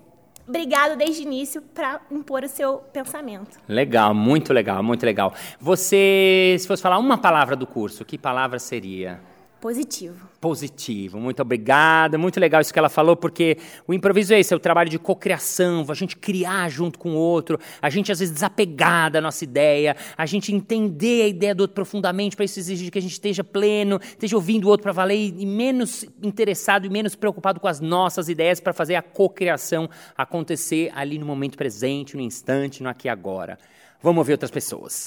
brigado 0.49 0.97
desde 0.97 1.23
o 1.23 1.25
início 1.25 1.61
para 1.61 2.00
impor 2.11 2.45
o 2.45 2.49
seu 2.49 2.78
pensamento. 2.92 3.59
Legal, 3.68 4.14
muito 4.14 4.52
legal, 4.52 4.83
muito 4.83 5.04
legal. 5.04 5.35
Você, 5.61 6.56
se 6.59 6.66
fosse 6.66 6.83
falar 6.83 6.99
uma 6.99 7.18
palavra 7.18 7.56
do 7.56 7.66
curso, 7.66 8.04
que 8.04 8.16
palavra 8.16 8.59
seria? 8.59 9.21
Positivo. 9.60 10.28
Positivo, 10.40 11.18
muito 11.18 11.40
obrigada. 11.40 12.18
Muito 12.18 12.38
legal 12.38 12.60
isso 12.60 12.72
que 12.72 12.78
ela 12.78 12.90
falou, 12.90 13.16
porque 13.16 13.56
o 13.86 13.94
improviso 13.94 14.34
é 14.34 14.38
esse, 14.40 14.52
é 14.52 14.56
o 14.56 14.60
trabalho 14.60 14.90
de 14.90 14.98
cocriação, 14.98 15.84
a 15.88 15.94
gente 15.94 16.16
criar 16.16 16.68
junto 16.68 16.98
com 16.98 17.12
o 17.12 17.16
outro, 17.16 17.58
a 17.80 17.88
gente 17.88 18.12
às 18.12 18.18
vezes 18.18 18.34
desapegar 18.34 19.10
da 19.10 19.20
nossa 19.20 19.44
ideia, 19.44 19.96
a 20.16 20.26
gente 20.26 20.54
entender 20.54 21.22
a 21.22 21.28
ideia 21.28 21.54
do 21.54 21.62
outro 21.62 21.75
profundamente, 21.75 22.36
para 22.36 22.44
isso 22.44 22.58
exigir 22.58 22.90
que 22.90 22.98
a 22.98 23.02
gente 23.02 23.12
esteja 23.12 23.42
pleno, 23.42 23.98
esteja 24.02 24.36
ouvindo 24.36 24.66
o 24.66 24.68
outro 24.68 24.82
para 24.82 24.92
valer 24.92 25.16
e 25.16 25.46
menos 25.46 26.04
interessado 26.22 26.84
e 26.86 26.90
menos 26.90 27.14
preocupado 27.14 27.58
com 27.58 27.66
as 27.66 27.80
nossas 27.80 28.28
ideias 28.28 28.60
para 28.60 28.75
fazer 28.75 28.94
a 28.94 29.02
cocriação 29.02 29.88
acontecer 30.16 30.92
ali 30.94 31.18
no 31.18 31.25
momento 31.25 31.56
presente, 31.56 32.14
no 32.14 32.22
instante, 32.22 32.82
no 32.82 32.90
aqui 32.90 33.08
e 33.08 33.10
agora. 33.10 33.58
Vamos 34.02 34.18
ouvir 34.18 34.32
outras 34.32 34.50
pessoas. 34.50 35.04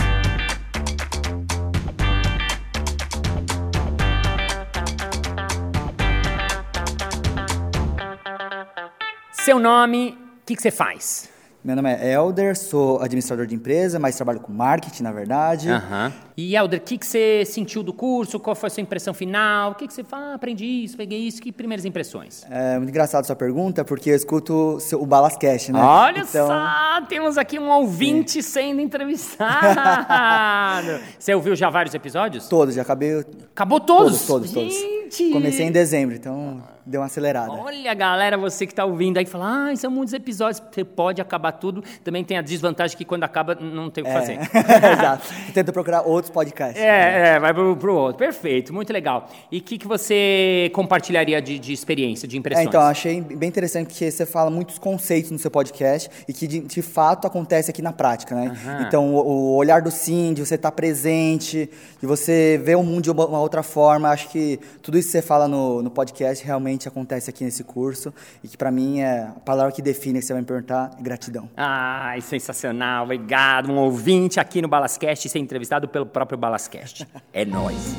Seu 9.50 9.58
nome, 9.58 10.16
o 10.44 10.46
que, 10.46 10.56
que 10.56 10.62
você 10.62 10.70
faz? 10.70 11.28
Meu 11.64 11.76
nome 11.76 11.92
é 11.92 12.14
Elder, 12.14 12.56
sou 12.56 13.02
administrador 13.02 13.48
de 13.48 13.56
empresa, 13.56 13.98
mas 13.98 14.16
trabalho 14.16 14.40
com 14.40 14.54
marketing, 14.54 15.02
na 15.02 15.12
verdade. 15.12 15.72
Aham. 15.72 16.14
E 16.38 16.56
Helder, 16.56 16.80
o 16.80 16.84
que, 16.84 16.98
que 17.00 17.06
você 17.06 17.44
sentiu 17.46 17.82
do 17.82 17.92
curso? 17.92 18.40
Qual 18.40 18.56
foi 18.56 18.68
a 18.68 18.70
sua 18.70 18.82
impressão 18.82 19.12
final? 19.14 19.72
O 19.72 19.76
que, 19.76 19.88
que 19.88 19.94
você 19.94 20.04
fala? 20.04 20.28
Ah, 20.28 20.34
aprendi 20.36 20.66
isso, 20.86 20.96
peguei 20.96 21.18
isso. 21.20 21.42
Que 21.42 21.52
primeiras 21.52 21.84
impressões? 21.84 22.46
É 22.50 22.78
muito 22.78 22.92
engraçado 22.92 23.26
sua 23.26 23.36
pergunta, 23.36 23.84
porque 23.84 24.12
eu 24.12 24.16
escuto 24.16 24.76
o 24.76 24.80
seu- 24.80 25.02
o 25.02 25.06
Balascast, 25.08 25.72
né? 25.74 25.82
Olha 25.82 26.20
Então, 26.22 26.48
só, 26.48 27.02
temos 27.10 27.38
aqui 27.38 27.58
um 27.60 27.70
ouvinte 27.70 28.42
sendo 28.44 28.80
entrevistado. 28.82 31.02
você 31.20 31.34
ouviu 31.34 31.56
já 31.56 31.70
vários 31.72 31.94
episódios? 31.96 32.48
Todos, 32.48 32.76
já 32.76 32.84
acabei. 32.84 33.26
Acabou 33.52 33.80
todos? 33.82 34.26
Todos, 34.26 34.52
todos, 34.52 34.54
todos. 34.54 34.74
Gente! 34.74 35.32
Comecei 35.32 35.66
em 35.66 35.72
dezembro, 35.72 36.16
então 36.16 36.64
deu 36.86 37.02
uma 37.02 37.08
acelerada. 37.08 37.52
Olha, 37.52 37.94
galera, 37.94 38.38
você 38.38 38.66
que 38.66 38.72
está 38.74 38.86
ouvindo 38.86 39.18
aí, 39.18 39.26
fala, 39.26 39.70
ah, 39.72 39.76
são 39.76 39.92
muitos 39.92 40.14
episódios, 40.14 40.62
você 40.72 40.84
pode 40.84 41.22
acabar 41.22 41.52
tudo. 41.54 41.84
Também 42.04 42.24
tem 42.24 42.38
a 42.38 42.42
desvantagem 42.42 42.98
que 42.98 43.06
quando 43.06 43.24
acaba, 43.24 43.56
não 43.56 43.90
tem 43.90 44.04
o 44.04 44.08
que 44.08 44.14
fazer. 44.14 44.40
Exato. 44.94 45.28
Tento 45.54 45.72
procurar 45.74 46.02
outros 46.02 46.32
podcasts. 46.32 46.82
É, 46.82 47.36
é, 47.36 47.40
vai 47.40 47.54
pro, 47.54 47.76
pro 47.76 47.96
outro. 47.96 48.18
Perfeito, 48.18 48.74
muito 48.74 48.92
legal. 48.94 49.30
E 49.52 49.58
o 49.60 49.62
que, 49.62 49.78
que 49.78 49.88
você 49.88 50.72
compartilharia 50.74 51.42
de, 51.42 51.60
de 51.60 51.74
experiência, 51.74 52.28
de 52.28 52.36
É, 52.36 52.40
impressões? 52.40 52.68
então, 52.68 52.82
eu 52.82 52.88
achei 52.88 53.22
bem 53.22 53.50
interessante 53.50 53.88
porque 53.88 54.10
você 54.10 54.26
fala 54.26 54.50
muitos 54.50 54.78
conceitos 54.78 55.32
no 55.32 55.40
seu 55.40 55.52
podcast 55.52 56.10
e 56.28 56.34
que 56.34 56.48
de, 56.48 56.60
de 56.60 56.82
fato 56.82 57.28
acontece 57.28 57.70
aqui 57.70 57.82
na 57.82 57.92
prática, 57.94 58.36
né? 58.36 58.58
Então, 58.88 59.14
o, 59.14 59.28
o 59.28 59.56
olhar 59.56 59.82
do 59.82 59.92
sim, 59.92 60.34
de 60.34 60.46
você 60.46 60.56
estar 60.56 60.72
presente, 60.72 61.70
de 62.00 62.08
você 62.08 62.60
ver 62.64 62.76
o 62.76 62.84
mundo 62.84 63.04
de 63.04 63.12
uma, 63.12 63.26
uma 63.26 63.40
outra 63.40 63.64
forma, 63.64 64.10
acho 64.10 64.30
que 64.30 64.60
tudo 64.82 64.98
isso 64.98 65.08
que 65.08 65.12
você 65.14 65.22
fala 65.22 65.48
no, 65.48 65.82
no 65.82 65.90
podcast 65.90 66.46
realmente 66.46 66.69
acontece 66.88 67.30
aqui 67.30 67.44
nesse 67.44 67.64
curso 67.64 68.14
e 68.44 68.48
que 68.48 68.58
pra 68.58 68.72
mim 68.72 69.00
é 69.00 69.22
a 69.24 69.40
palavra 69.40 69.72
que 69.72 69.82
define, 69.82 70.20
que 70.20 70.26
você 70.26 70.34
vai 70.34 70.42
me 70.42 70.48
perguntar, 70.48 70.92
é 70.98 71.02
gratidão. 71.02 71.50
Ai, 71.56 72.22
sensacional, 72.22 73.06
obrigado. 73.06 73.72
Um 73.72 73.78
ouvinte 73.78 74.40
aqui 74.40 74.62
no 74.62 74.68
Balascast 74.68 75.28
ser 75.30 75.40
entrevistado 75.40 75.88
pelo 75.88 76.06
próprio 76.06 76.38
Balascast. 76.38 77.08
É 77.32 77.46
nóis. 77.46 77.96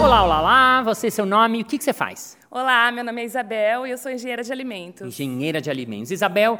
Olá, 0.00 0.24
olá, 0.24 0.40
olá. 0.40 0.82
Você, 0.82 1.10
seu 1.10 1.26
nome, 1.26 1.60
o 1.60 1.64
que, 1.64 1.76
que 1.76 1.84
você 1.84 1.92
faz? 1.92 2.38
Olá, 2.50 2.90
meu 2.90 3.04
nome 3.04 3.20
é 3.20 3.24
Isabel 3.26 3.86
e 3.86 3.90
eu 3.90 3.98
sou 3.98 4.10
engenheira 4.10 4.42
de 4.42 4.50
alimentos. 4.50 5.06
Engenheira 5.06 5.60
de 5.60 5.68
alimentos. 5.68 6.10
Isabel, 6.10 6.58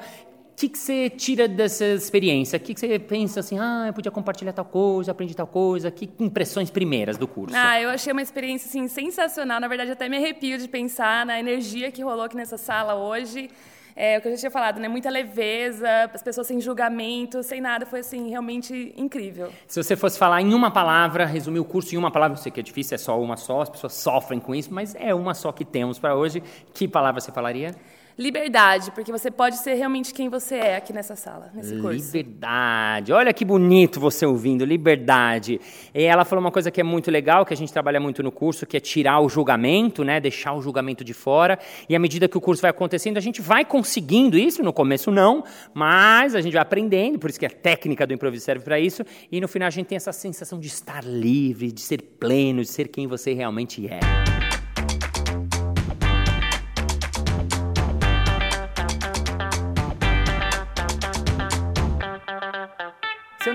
que, 0.58 0.68
que 0.68 0.78
você 0.78 1.08
tira 1.08 1.46
dessa 1.46 1.84
experiência? 1.84 2.56
O 2.56 2.60
que, 2.60 2.74
que 2.74 2.80
você 2.80 2.98
pensa 2.98 3.38
assim, 3.38 3.56
ah, 3.60 3.84
eu 3.86 3.92
podia 3.92 4.10
compartilhar 4.10 4.52
tal 4.52 4.64
coisa, 4.64 5.12
aprendi 5.12 5.32
tal 5.32 5.46
coisa? 5.46 5.88
Que 5.88 6.10
impressões 6.18 6.68
primeiras 6.68 7.16
do 7.16 7.28
curso? 7.28 7.56
Ah, 7.56 7.80
eu 7.80 7.88
achei 7.88 8.12
uma 8.12 8.22
experiência 8.22 8.68
assim, 8.68 8.88
sensacional. 8.88 9.60
Na 9.60 9.68
verdade, 9.68 9.92
até 9.92 10.08
me 10.08 10.16
arrepio 10.16 10.58
de 10.58 10.66
pensar 10.66 11.24
na 11.24 11.38
energia 11.38 11.92
que 11.92 12.02
rolou 12.02 12.24
aqui 12.24 12.36
nessa 12.36 12.56
sala 12.56 12.96
hoje. 12.96 13.48
É, 13.94 14.18
o 14.18 14.20
que 14.20 14.26
eu 14.26 14.32
já 14.32 14.38
tinha 14.38 14.50
falado, 14.50 14.80
né? 14.80 14.88
Muita 14.88 15.08
leveza, 15.10 15.88
as 16.12 16.22
pessoas 16.24 16.48
sem 16.48 16.60
julgamento, 16.60 17.40
sem 17.44 17.60
nada. 17.60 17.86
Foi, 17.86 18.00
assim, 18.00 18.28
realmente 18.28 18.92
incrível. 18.96 19.52
Se 19.68 19.80
você 19.80 19.94
fosse 19.94 20.18
falar 20.18 20.42
em 20.42 20.52
uma 20.52 20.72
palavra, 20.72 21.24
resumir 21.24 21.60
o 21.60 21.64
curso 21.64 21.94
em 21.94 21.98
uma 21.98 22.10
palavra, 22.10 22.36
eu 22.36 22.42
sei 22.42 22.50
que 22.50 22.58
é 22.58 22.62
difícil, 22.64 22.96
é 22.96 22.98
só 22.98 23.20
uma 23.20 23.36
só, 23.36 23.60
as 23.62 23.68
pessoas 23.68 23.94
sofrem 23.94 24.40
com 24.40 24.56
isso, 24.56 24.74
mas 24.74 24.96
é 24.96 25.14
uma 25.14 25.34
só 25.34 25.52
que 25.52 25.64
temos 25.64 26.00
para 26.00 26.16
hoje. 26.16 26.42
Que 26.74 26.88
palavra 26.88 27.20
você 27.20 27.30
falaria? 27.30 27.76
Liberdade, 28.18 28.90
porque 28.90 29.12
você 29.12 29.30
pode 29.30 29.58
ser 29.58 29.74
realmente 29.74 30.12
quem 30.12 30.28
você 30.28 30.56
é 30.56 30.76
aqui 30.76 30.92
nessa 30.92 31.14
sala, 31.14 31.52
nesse 31.54 31.76
curso. 31.76 32.16
Liberdade. 32.16 33.12
Olha 33.12 33.32
que 33.32 33.44
bonito 33.44 34.00
você 34.00 34.26
ouvindo, 34.26 34.64
liberdade. 34.64 35.60
E 35.94 36.02
ela 36.02 36.24
falou 36.24 36.44
uma 36.44 36.50
coisa 36.50 36.68
que 36.68 36.80
é 36.80 36.84
muito 36.84 37.12
legal, 37.12 37.46
que 37.46 37.54
a 37.54 37.56
gente 37.56 37.72
trabalha 37.72 38.00
muito 38.00 38.20
no 38.20 38.32
curso, 38.32 38.66
que 38.66 38.76
é 38.76 38.80
tirar 38.80 39.20
o 39.20 39.28
julgamento, 39.28 40.02
né? 40.02 40.18
Deixar 40.18 40.52
o 40.54 40.60
julgamento 40.60 41.04
de 41.04 41.14
fora. 41.14 41.60
E 41.88 41.94
à 41.94 41.98
medida 42.00 42.26
que 42.26 42.36
o 42.36 42.40
curso 42.40 42.60
vai 42.60 42.72
acontecendo, 42.72 43.18
a 43.18 43.20
gente 43.20 43.40
vai 43.40 43.64
conseguindo 43.64 44.36
isso. 44.36 44.64
No 44.64 44.72
começo 44.72 45.12
não, 45.12 45.44
mas 45.72 46.34
a 46.34 46.40
gente 46.40 46.54
vai 46.54 46.62
aprendendo, 46.62 47.20
por 47.20 47.30
isso 47.30 47.38
que 47.38 47.46
a 47.46 47.50
técnica 47.50 48.04
do 48.04 48.12
improviso 48.12 48.44
serve 48.44 48.64
para 48.64 48.80
isso. 48.80 49.04
E 49.30 49.40
no 49.40 49.46
final 49.46 49.68
a 49.68 49.70
gente 49.70 49.86
tem 49.86 49.94
essa 49.94 50.12
sensação 50.12 50.58
de 50.58 50.66
estar 50.66 51.04
livre, 51.04 51.70
de 51.70 51.80
ser 51.80 52.02
pleno, 52.02 52.62
de 52.62 52.68
ser 52.68 52.88
quem 52.88 53.06
você 53.06 53.32
realmente 53.32 53.86
é. 53.86 54.37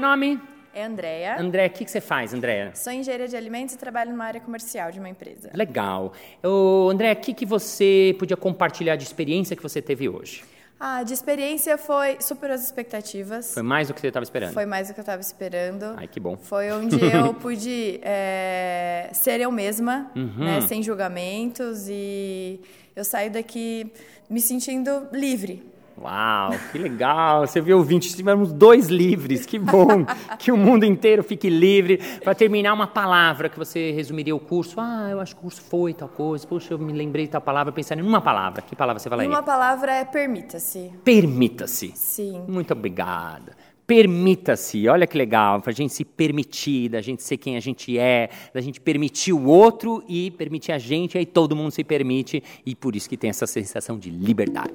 Nome? 0.04 0.40
É 0.76 0.84
Andréia. 0.84 1.40
André, 1.40 1.68
o 1.68 1.70
que, 1.70 1.86
que 1.86 1.92
você 1.92 2.02
faz, 2.02 2.34
André? 2.34 2.72
Sou 2.74 2.92
engenheira 2.92 3.28
de 3.28 3.36
alimentos 3.38 3.76
e 3.76 3.78
trabalho 3.78 4.10
numa 4.12 4.26
área 4.26 4.42
comercial 4.42 4.92
de 4.92 4.98
uma 5.00 5.08
empresa. 5.08 5.52
Legal. 5.54 6.14
Ô, 6.44 6.90
André, 6.92 7.12
o 7.14 7.16
que, 7.16 7.34
que 7.34 7.46
você 7.46 8.16
podia 8.18 8.36
compartilhar 8.36 8.96
de 8.96 9.04
experiência 9.04 9.56
que 9.56 9.62
você 9.62 9.82
teve 9.82 10.10
hoje? 10.10 10.44
Ah, 10.80 11.04
de 11.04 11.14
experiência 11.14 11.78
foi 11.78 12.18
superou 12.20 12.56
as 12.56 12.66
expectativas. 12.66 13.54
Foi 13.54 13.62
mais 13.64 13.88
do 13.88 13.94
que 13.94 14.02
você 14.02 14.08
estava 14.08 14.24
esperando? 14.24 14.54
Foi 14.54 14.66
mais 14.66 14.88
do 14.90 14.94
que 14.94 15.00
eu 15.00 15.04
estava 15.04 15.22
esperando. 15.22 15.94
Ai, 15.96 16.08
que 16.08 16.20
bom. 16.20 16.36
Foi 16.38 16.72
onde 16.72 16.98
eu 17.06 17.34
pude 17.46 18.00
é, 18.02 19.10
ser 19.14 19.40
eu 19.40 19.52
mesma, 19.52 20.12
Uhum. 20.16 20.44
né, 20.44 20.60
sem 20.62 20.82
julgamentos 20.84 21.88
e 21.88 22.60
eu 22.96 23.06
saí 23.06 23.30
daqui 23.30 23.92
me 24.30 24.42
sentindo 24.42 25.08
livre. 25.14 25.64
Uau, 25.98 26.52
que 26.72 26.78
legal. 26.78 27.46
Você 27.46 27.62
viu, 27.62 27.78
ouvintes, 27.78 28.16
tivemos 28.16 28.52
dois 28.52 28.88
livres. 28.88 29.46
Que 29.46 29.60
bom. 29.60 30.06
que 30.40 30.52
o 30.52 30.58
mundo 30.58 30.86
inteiro 30.86 31.24
fique 31.24 31.50
livre. 31.50 32.00
Para 32.24 32.34
terminar, 32.34 32.74
uma 32.74 32.88
palavra 32.88 33.50
que 33.50 33.58
você 33.58 33.92
resumiria 33.92 34.36
o 34.36 34.40
curso. 34.40 34.80
Ah, 34.80 35.10
eu 35.12 35.20
acho 35.20 35.36
que 35.36 35.40
o 35.40 35.44
curso 35.44 35.62
foi 35.62 35.94
tal 35.94 36.10
coisa. 36.10 36.48
Poxa, 36.48 36.74
eu 36.74 36.80
me 36.80 36.94
lembrei 36.94 37.26
de 37.26 37.32
tal 37.32 37.42
palavra. 37.42 37.72
Pensando 37.72 38.00
em 38.00 38.08
uma 38.08 38.22
palavra. 38.22 38.62
Que 38.62 38.76
palavra 38.76 39.00
você 39.00 39.10
falaria? 39.10 39.30
uma 39.30 39.44
palavra 39.44 39.92
é 39.94 40.06
permita-se. 40.06 40.92
Permita-se. 41.04 41.94
Sim. 41.96 42.44
Muito 42.48 42.74
obrigada. 42.74 43.56
Permita-se, 43.86 44.88
olha 44.88 45.06
que 45.06 45.18
legal, 45.18 45.62
para 45.62 45.72
a 45.72 45.74
gente 45.76 45.94
se 45.94 46.06
permitir, 46.06 46.88
da 46.88 47.02
gente 47.02 47.22
ser 47.22 47.36
quem 47.36 47.58
a 47.58 47.60
gente 47.60 48.00
é, 48.00 48.30
da 48.54 48.62
gente 48.62 48.80
permitir 48.80 49.34
o 49.34 49.46
outro 49.46 50.02
e 50.08 50.32
permitir 50.32 50.72
a 50.72 50.78
gente, 50.78 51.18
aí 51.18 51.26
todo 51.26 51.54
mundo 51.54 51.70
se 51.70 51.84
permite, 51.84 52.42
e 52.66 52.76
por 52.76 52.96
isso 52.96 53.10
que 53.10 53.18
tem 53.18 53.30
essa 53.30 53.46
sensação 53.46 54.00
de 54.00 54.10
liberdade. 54.10 54.74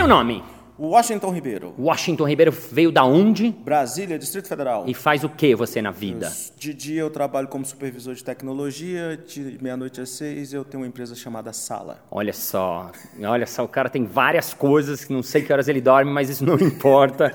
Seu 0.00 0.08
nome? 0.08 0.42
Washington 0.78 1.30
Ribeiro, 1.30 1.74
Washington 1.78 2.24
Ribeiro 2.24 2.50
veio 2.50 2.90
da 2.90 3.04
onde 3.04 3.50
Brasília, 3.50 4.18
Distrito 4.18 4.48
Federal. 4.48 4.84
e 4.86 4.94
faz 4.94 5.22
o 5.24 5.28
que 5.28 5.54
você 5.54 5.82
na 5.82 5.90
vida? 5.90 6.32
De 6.56 6.72
dia 6.72 7.02
eu 7.02 7.10
trabalho 7.10 7.46
como 7.48 7.66
supervisor 7.66 8.14
de 8.14 8.24
tecnologia, 8.24 9.14
de 9.14 9.58
meia-noite 9.60 10.00
às 10.00 10.08
seis 10.08 10.54
eu 10.54 10.64
tenho 10.64 10.82
uma 10.82 10.86
empresa 10.86 11.14
chamada 11.14 11.52
Sala. 11.52 12.02
Olha 12.10 12.32
só, 12.32 12.90
olha 13.22 13.46
só, 13.46 13.62
o 13.62 13.68
cara 13.68 13.90
tem 13.90 14.06
várias 14.06 14.54
coisas, 14.54 15.04
que 15.04 15.12
não 15.12 15.22
sei 15.22 15.42
que 15.42 15.52
horas 15.52 15.68
ele 15.68 15.82
dorme, 15.82 16.10
mas 16.10 16.30
isso 16.30 16.46
não 16.46 16.54
importa. 16.66 17.34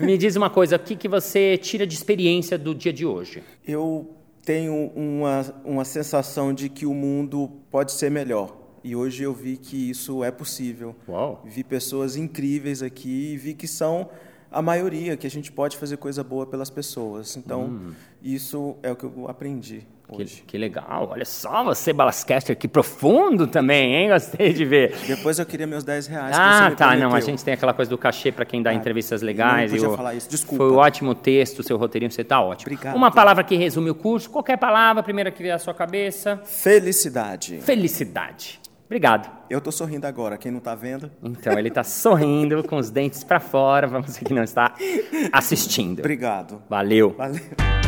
Me 0.00 0.16
diz 0.16 0.34
uma 0.34 0.48
coisa, 0.48 0.76
o 0.76 0.78
que, 0.78 0.96
que 0.96 1.06
você 1.06 1.58
tira 1.58 1.86
de 1.86 1.94
experiência 1.94 2.56
do 2.56 2.74
dia 2.74 2.94
de 2.94 3.04
hoje? 3.04 3.44
Eu 3.68 4.16
tenho 4.42 4.90
uma, 4.96 5.44
uma 5.62 5.84
sensação 5.84 6.54
de 6.54 6.70
que 6.70 6.86
o 6.86 6.94
mundo 6.94 7.50
pode 7.70 7.92
ser 7.92 8.10
melhor. 8.10 8.64
E 8.86 8.94
hoje 8.94 9.24
eu 9.24 9.34
vi 9.34 9.56
que 9.56 9.90
isso 9.90 10.22
é 10.22 10.30
possível. 10.30 10.94
Uau. 11.08 11.42
Vi 11.44 11.64
pessoas 11.64 12.14
incríveis 12.14 12.84
aqui 12.84 13.32
e 13.32 13.36
vi 13.36 13.52
que 13.52 13.66
são 13.66 14.08
a 14.48 14.62
maioria, 14.62 15.16
que 15.16 15.26
a 15.26 15.30
gente 15.30 15.50
pode 15.50 15.76
fazer 15.76 15.96
coisa 15.96 16.22
boa 16.22 16.46
pelas 16.46 16.70
pessoas. 16.70 17.36
Então, 17.36 17.80
isso 18.22 18.76
é 18.84 18.92
o 18.92 18.94
que 18.94 19.02
eu 19.02 19.26
aprendi 19.28 19.84
Que, 20.08 20.22
hoje. 20.22 20.44
que 20.46 20.56
legal, 20.56 21.08
olha 21.10 21.24
só 21.24 21.64
você, 21.64 21.92
Balascaster, 21.92 22.56
que 22.56 22.68
profundo 22.68 23.48
também, 23.48 23.92
hein? 23.92 24.08
Gostei 24.08 24.52
de 24.52 24.64
ver. 24.64 24.94
Depois 25.04 25.40
eu 25.40 25.44
queria 25.44 25.66
meus 25.66 25.82
10 25.82 26.06
reais. 26.06 26.36
Ah, 26.38 26.70
tá, 26.70 26.94
não, 26.94 27.12
a 27.12 27.18
gente 27.18 27.44
tem 27.44 27.54
aquela 27.54 27.74
coisa 27.74 27.90
do 27.90 27.98
cachê 27.98 28.30
para 28.30 28.44
quem 28.44 28.62
dá 28.62 28.72
entrevistas 28.72 29.20
legais. 29.20 29.72
não 29.72 29.80
podia 29.80 29.96
falar 29.96 30.14
isso, 30.14 30.30
desculpa. 30.30 30.62
Foi 30.62 30.72
um 30.72 30.76
ótimo 30.76 31.12
texto, 31.12 31.60
seu 31.64 31.76
roteirinho, 31.76 32.12
você 32.12 32.22
tá 32.22 32.40
ótimo. 32.40 32.72
Obrigado. 32.72 32.94
Uma 32.94 33.10
palavra 33.10 33.42
que 33.42 33.56
resume 33.56 33.90
o 33.90 33.96
curso, 33.96 34.30
qualquer 34.30 34.56
palavra, 34.58 35.02
primeira 35.02 35.32
que 35.32 35.42
vier 35.42 35.56
à 35.56 35.58
sua 35.58 35.74
cabeça. 35.74 36.40
Felicidade. 36.44 37.58
Felicidade. 37.62 38.60
Obrigado. 38.86 39.28
Eu 39.50 39.60
tô 39.60 39.70
sorrindo 39.70 40.06
agora, 40.06 40.38
quem 40.38 40.50
não 40.50 40.60
tá 40.60 40.74
vendo? 40.74 41.10
Então, 41.22 41.58
ele 41.58 41.68
está 41.68 41.84
sorrindo 41.84 42.62
com 42.64 42.76
os 42.76 42.88
dentes 42.88 43.22
para 43.24 43.40
fora, 43.40 43.86
você 43.86 44.24
que 44.24 44.32
não 44.32 44.42
está 44.44 44.74
assistindo. 45.32 45.98
Obrigado. 45.98 46.62
Valeu. 46.68 47.14
Valeu. 47.18 47.85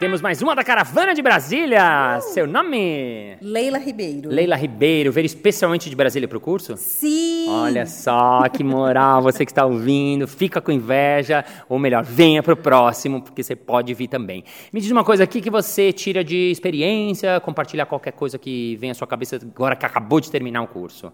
Temos 0.00 0.22
mais 0.22 0.40
uma 0.40 0.56
da 0.56 0.64
Caravana 0.64 1.12
de 1.12 1.20
Brasília. 1.20 2.18
Seu 2.22 2.46
nome? 2.46 3.36
Leila 3.38 3.76
Ribeiro. 3.76 4.30
Leila 4.30 4.56
Ribeiro. 4.56 5.12
Veio 5.12 5.26
especialmente 5.26 5.90
de 5.90 5.94
Brasília 5.94 6.26
para 6.26 6.38
o 6.38 6.40
curso? 6.40 6.74
Sim, 6.78 7.46
Olha 7.50 7.84
só 7.84 8.48
que 8.48 8.64
moral, 8.64 9.20
você 9.22 9.44
que 9.44 9.50
está 9.50 9.66
ouvindo, 9.66 10.26
fica 10.26 10.58
com 10.58 10.72
inveja, 10.72 11.44
ou 11.68 11.78
melhor, 11.78 12.02
venha 12.02 12.42
para 12.42 12.54
o 12.54 12.56
próximo, 12.56 13.20
porque 13.20 13.42
você 13.42 13.54
pode 13.54 13.92
vir 13.92 14.08
também. 14.08 14.42
Me 14.72 14.80
diz 14.80 14.90
uma 14.90 15.04
coisa 15.04 15.24
aqui 15.24 15.38
que 15.38 15.50
você 15.50 15.92
tira 15.92 16.24
de 16.24 16.50
experiência, 16.50 17.38
compartilhar 17.38 17.84
qualquer 17.84 18.12
coisa 18.12 18.38
que 18.38 18.76
vem 18.76 18.90
à 18.90 18.94
sua 18.94 19.06
cabeça 19.06 19.36
agora 19.36 19.76
que 19.76 19.84
acabou 19.84 20.18
de 20.18 20.30
terminar 20.30 20.62
o 20.62 20.66
curso. 20.66 21.12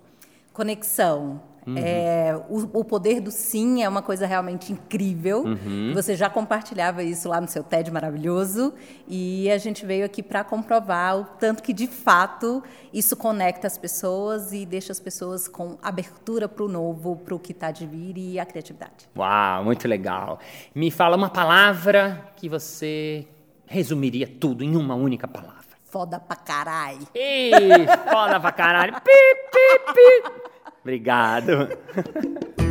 Conexão. 0.52 1.42
É, 1.74 2.38
o, 2.48 2.80
o 2.80 2.84
poder 2.84 3.20
do 3.20 3.30
sim 3.30 3.82
é 3.82 3.88
uma 3.88 4.02
coisa 4.02 4.24
realmente 4.26 4.72
incrível. 4.72 5.44
Você 5.94 6.14
já 6.14 6.30
compartilhava 6.30 7.02
isso 7.02 7.28
lá 7.28 7.40
no 7.40 7.48
seu 7.48 7.64
TED 7.64 7.90
maravilhoso. 7.90 8.72
E 9.08 9.50
a 9.50 9.58
gente 9.58 9.84
veio 9.84 10.04
aqui 10.04 10.22
para 10.22 10.44
comprovar 10.44 11.18
o 11.18 11.24
tanto 11.24 11.62
que, 11.62 11.72
de 11.72 11.86
fato, 11.88 12.62
isso 12.92 13.16
conecta 13.16 13.66
as 13.66 13.76
pessoas 13.76 14.52
e 14.52 14.64
deixa 14.64 14.92
as 14.92 15.00
pessoas 15.00 15.48
com 15.48 15.76
abertura 15.82 16.48
para 16.48 16.64
o 16.64 16.68
novo, 16.68 17.16
para 17.16 17.34
o 17.34 17.38
que 17.38 17.50
está 17.52 17.70
de 17.70 17.86
vir 17.86 18.16
e 18.16 18.38
a 18.38 18.46
criatividade. 18.46 19.08
Uau, 19.16 19.64
muito 19.64 19.88
legal. 19.88 20.38
Me 20.74 20.90
fala 20.90 21.16
uma 21.16 21.30
palavra 21.30 22.30
que 22.36 22.48
você 22.48 23.26
resumiria 23.66 24.28
tudo 24.28 24.62
em 24.62 24.76
uma 24.76 24.94
única 24.94 25.26
palavra. 25.26 25.56
Foda 25.84 26.20
pra 26.20 26.36
caralho. 26.36 27.06
Ih, 27.14 27.86
foda 28.10 28.38
pra 28.38 28.52
caralho. 28.52 28.92
Pi, 28.94 29.00
pi, 29.50 29.92
pi. 29.92 30.55
Obrigado. 30.86 31.68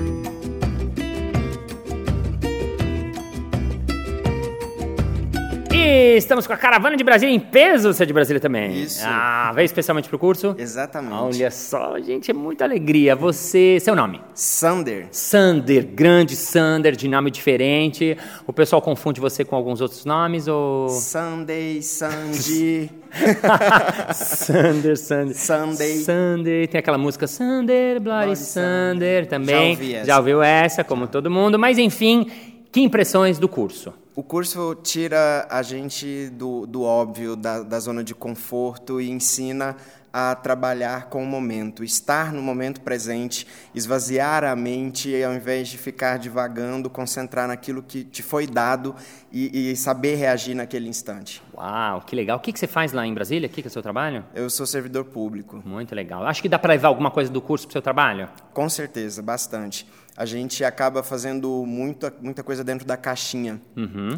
estamos 5.86 6.48
com 6.48 6.54
a 6.54 6.58
caravana 6.58 6.98
de 6.98 7.04
Brasília 7.04 7.34
em 7.34 7.40
peso, 7.40 7.94
você 7.94 8.04
é 8.04 8.06
de 8.06 8.14
Brasília 8.14 8.40
também. 8.40 8.84
Isso. 8.84 9.02
Ah, 9.06 9.52
veio 9.54 9.66
especialmente 9.66 10.10
pro 10.10 10.20
curso? 10.20 10.56
Exatamente. 10.58 11.14
Olha 11.14 11.52
só, 11.52 12.00
gente, 12.00 12.32
é 12.32 12.34
muita 12.34 12.66
alegria. 12.66 13.16
Você, 13.16 13.78
seu 13.80 13.96
nome? 13.96 14.22
Sander. 14.34 15.08
Sander, 15.12 15.86
grande 15.86 16.36
Sander, 16.36 16.96
de 16.96 17.08
nome 17.08 17.32
diferente. 17.32 18.18
O 18.46 18.54
pessoal 18.54 18.82
confunde 18.82 19.22
você 19.22 19.46
com 19.46 19.56
alguns 19.56 19.82
outros 19.82 20.06
nomes 20.06 20.48
ou... 20.48 20.90
Sunday, 20.90 21.82
Sandy. 21.82 22.90
Sander, 24.14 24.98
Sander. 24.98 25.36
Sunday. 25.36 25.98
Sander, 26.00 26.68
tem 26.68 26.80
aquela 26.80 26.98
música 26.98 27.28
Sander, 27.28 28.00
Bloody 28.02 28.26
Bloody 28.26 28.36
Sander 28.36 29.24
Sander. 29.24 29.28
também. 29.28 29.76
Já 29.76 29.80
ouvi 29.80 29.96
essa. 29.96 30.06
Já 30.06 30.18
ouviu 30.18 30.44
essa, 30.44 30.84
como 30.84 31.08
todo 31.08 31.30
mundo. 31.32 31.58
Mas 31.58 31.78
enfim, 31.78 32.28
que 32.76 32.82
impressões 32.82 33.40
do 33.40 33.48
curso? 33.48 33.94
O 34.14 34.22
curso 34.22 34.76
tira 34.84 35.48
a 35.50 35.62
gente 35.62 36.30
do, 36.32 36.68
do 36.68 36.84
óbvio, 36.84 37.34
da, 37.34 37.64
da 37.64 37.80
zona 37.80 38.04
de 38.04 38.14
conforto 38.14 39.00
e 39.00 39.10
ensina 39.10 39.78
a 40.12 40.36
trabalhar 40.36 41.06
com 41.06 41.24
o 41.24 41.26
momento, 41.26 41.86
estar 41.86 42.34
no 42.34 42.42
momento 42.42 42.82
presente, 42.82 43.48
esvaziar 43.74 44.44
a 44.44 44.54
mente 44.58 45.08
e, 45.08 45.24
ao 45.24 45.34
invés 45.34 45.70
de 45.70 45.78
ficar 45.78 46.20
divagando, 46.20 46.90
concentrar 46.90 47.48
naquilo 47.48 47.82
que 47.82 48.04
te 48.04 48.22
foi 48.22 48.46
dado 48.46 48.94
e, 49.32 49.72
e 49.72 49.76
saber 49.78 50.16
reagir 50.16 50.54
naquele 50.54 50.90
instante. 50.90 51.42
Uau, 51.54 52.02
que 52.02 52.14
legal. 52.14 52.38
O 52.38 52.40
que 52.42 52.52
que 52.52 52.60
você 52.60 52.68
faz 52.68 52.92
lá 52.92 53.08
em 53.08 53.14
Brasília? 53.14 53.48
O 53.48 53.50
que 53.50 53.62
que 53.62 53.68
é 53.68 53.70
o 53.70 53.72
seu 53.72 53.82
trabalho? 53.82 54.26
Eu 54.34 54.50
sou 54.50 54.66
servidor 54.66 55.06
público. 55.06 55.64
Muito 55.66 55.96
legal. 55.96 56.26
Acho 56.26 56.42
que 56.42 56.50
dá 56.50 56.60
para 56.60 56.74
levar 56.74 56.90
alguma 56.90 57.10
coisa 57.10 57.32
do 57.32 57.42
curso 57.42 57.66
para 57.68 57.72
o 57.72 57.74
seu 57.74 57.82
trabalho? 57.82 58.28
Com 58.54 58.68
certeza, 58.68 59.22
bastante. 59.22 59.88
A 60.18 60.26
gente 60.26 60.64
acaba 60.64 61.04
fazendo 61.04 61.66
muita, 61.66 62.14
muita 62.22 62.42
coisa 62.42 62.64
dentro 62.64 62.88
da 62.88 62.96
caixinha. 62.96 63.60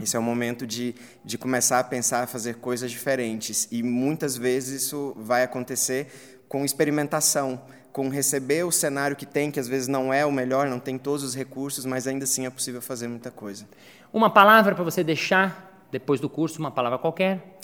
Esse 0.01 0.15
é 0.15 0.19
o 0.19 0.21
momento 0.21 0.67
de, 0.67 0.93
de 1.25 1.37
começar 1.37 1.79
a 1.79 1.83
pensar, 1.83 2.23
a 2.23 2.27
fazer 2.27 2.55
coisas 2.57 2.91
diferentes. 2.91 3.67
E 3.71 3.81
muitas 3.81 4.37
vezes 4.37 4.83
isso 4.83 5.15
vai 5.17 5.43
acontecer 5.43 6.43
com 6.47 6.63
experimentação, 6.63 7.59
com 7.91 8.09
receber 8.09 8.63
o 8.63 8.71
cenário 8.71 9.15
que 9.15 9.25
tem, 9.25 9.49
que 9.49 9.59
às 9.59 9.67
vezes 9.67 9.87
não 9.87 10.13
é 10.13 10.23
o 10.23 10.31
melhor, 10.31 10.67
não 10.67 10.79
tem 10.79 10.99
todos 10.99 11.23
os 11.23 11.35
recursos, 11.35 11.83
mas 11.83 12.05
ainda 12.05 12.25
assim 12.25 12.45
é 12.45 12.49
possível 12.49 12.81
fazer 12.81 13.07
muita 13.07 13.31
coisa. 13.31 13.65
Uma 14.13 14.29
palavra 14.29 14.75
para 14.75 14.83
você 14.83 15.03
deixar 15.03 15.87
depois 15.91 16.19
do 16.19 16.29
curso, 16.29 16.59
uma 16.59 16.69
palavra 16.71 16.99
qualquer. 16.99 17.57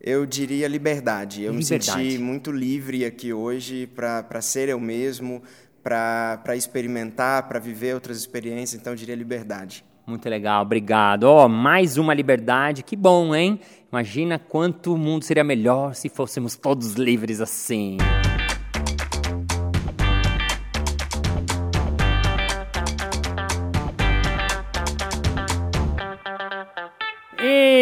Eu 0.00 0.26
diria 0.26 0.66
liberdade. 0.68 1.42
Eu 1.42 1.52
me 1.52 1.62
Liberdade. 1.62 2.02
senti 2.02 2.18
muito 2.18 2.50
livre 2.50 3.04
aqui 3.04 3.32
hoje 3.32 3.86
para 3.86 4.40
ser 4.40 4.68
eu 4.68 4.80
mesmo, 4.80 5.42
para 5.82 6.56
experimentar, 6.56 7.48
para 7.48 7.58
viver 7.58 7.94
outras 7.94 8.16
experiências, 8.18 8.80
então 8.80 8.92
eu 8.92 8.96
diria 8.96 9.14
liberdade. 9.14 9.84
Muito 10.06 10.28
legal, 10.28 10.62
obrigado. 10.62 11.24
Ó, 11.24 11.48
mais 11.48 11.96
uma 11.96 12.12
liberdade, 12.12 12.82
que 12.82 12.96
bom, 12.96 13.34
hein? 13.34 13.60
Imagina 13.90 14.38
quanto 14.38 14.94
o 14.94 14.98
mundo 14.98 15.24
seria 15.24 15.44
melhor 15.44 15.94
se 15.94 16.08
fôssemos 16.08 16.56
todos 16.56 16.94
livres 16.94 17.40
assim. 17.40 17.98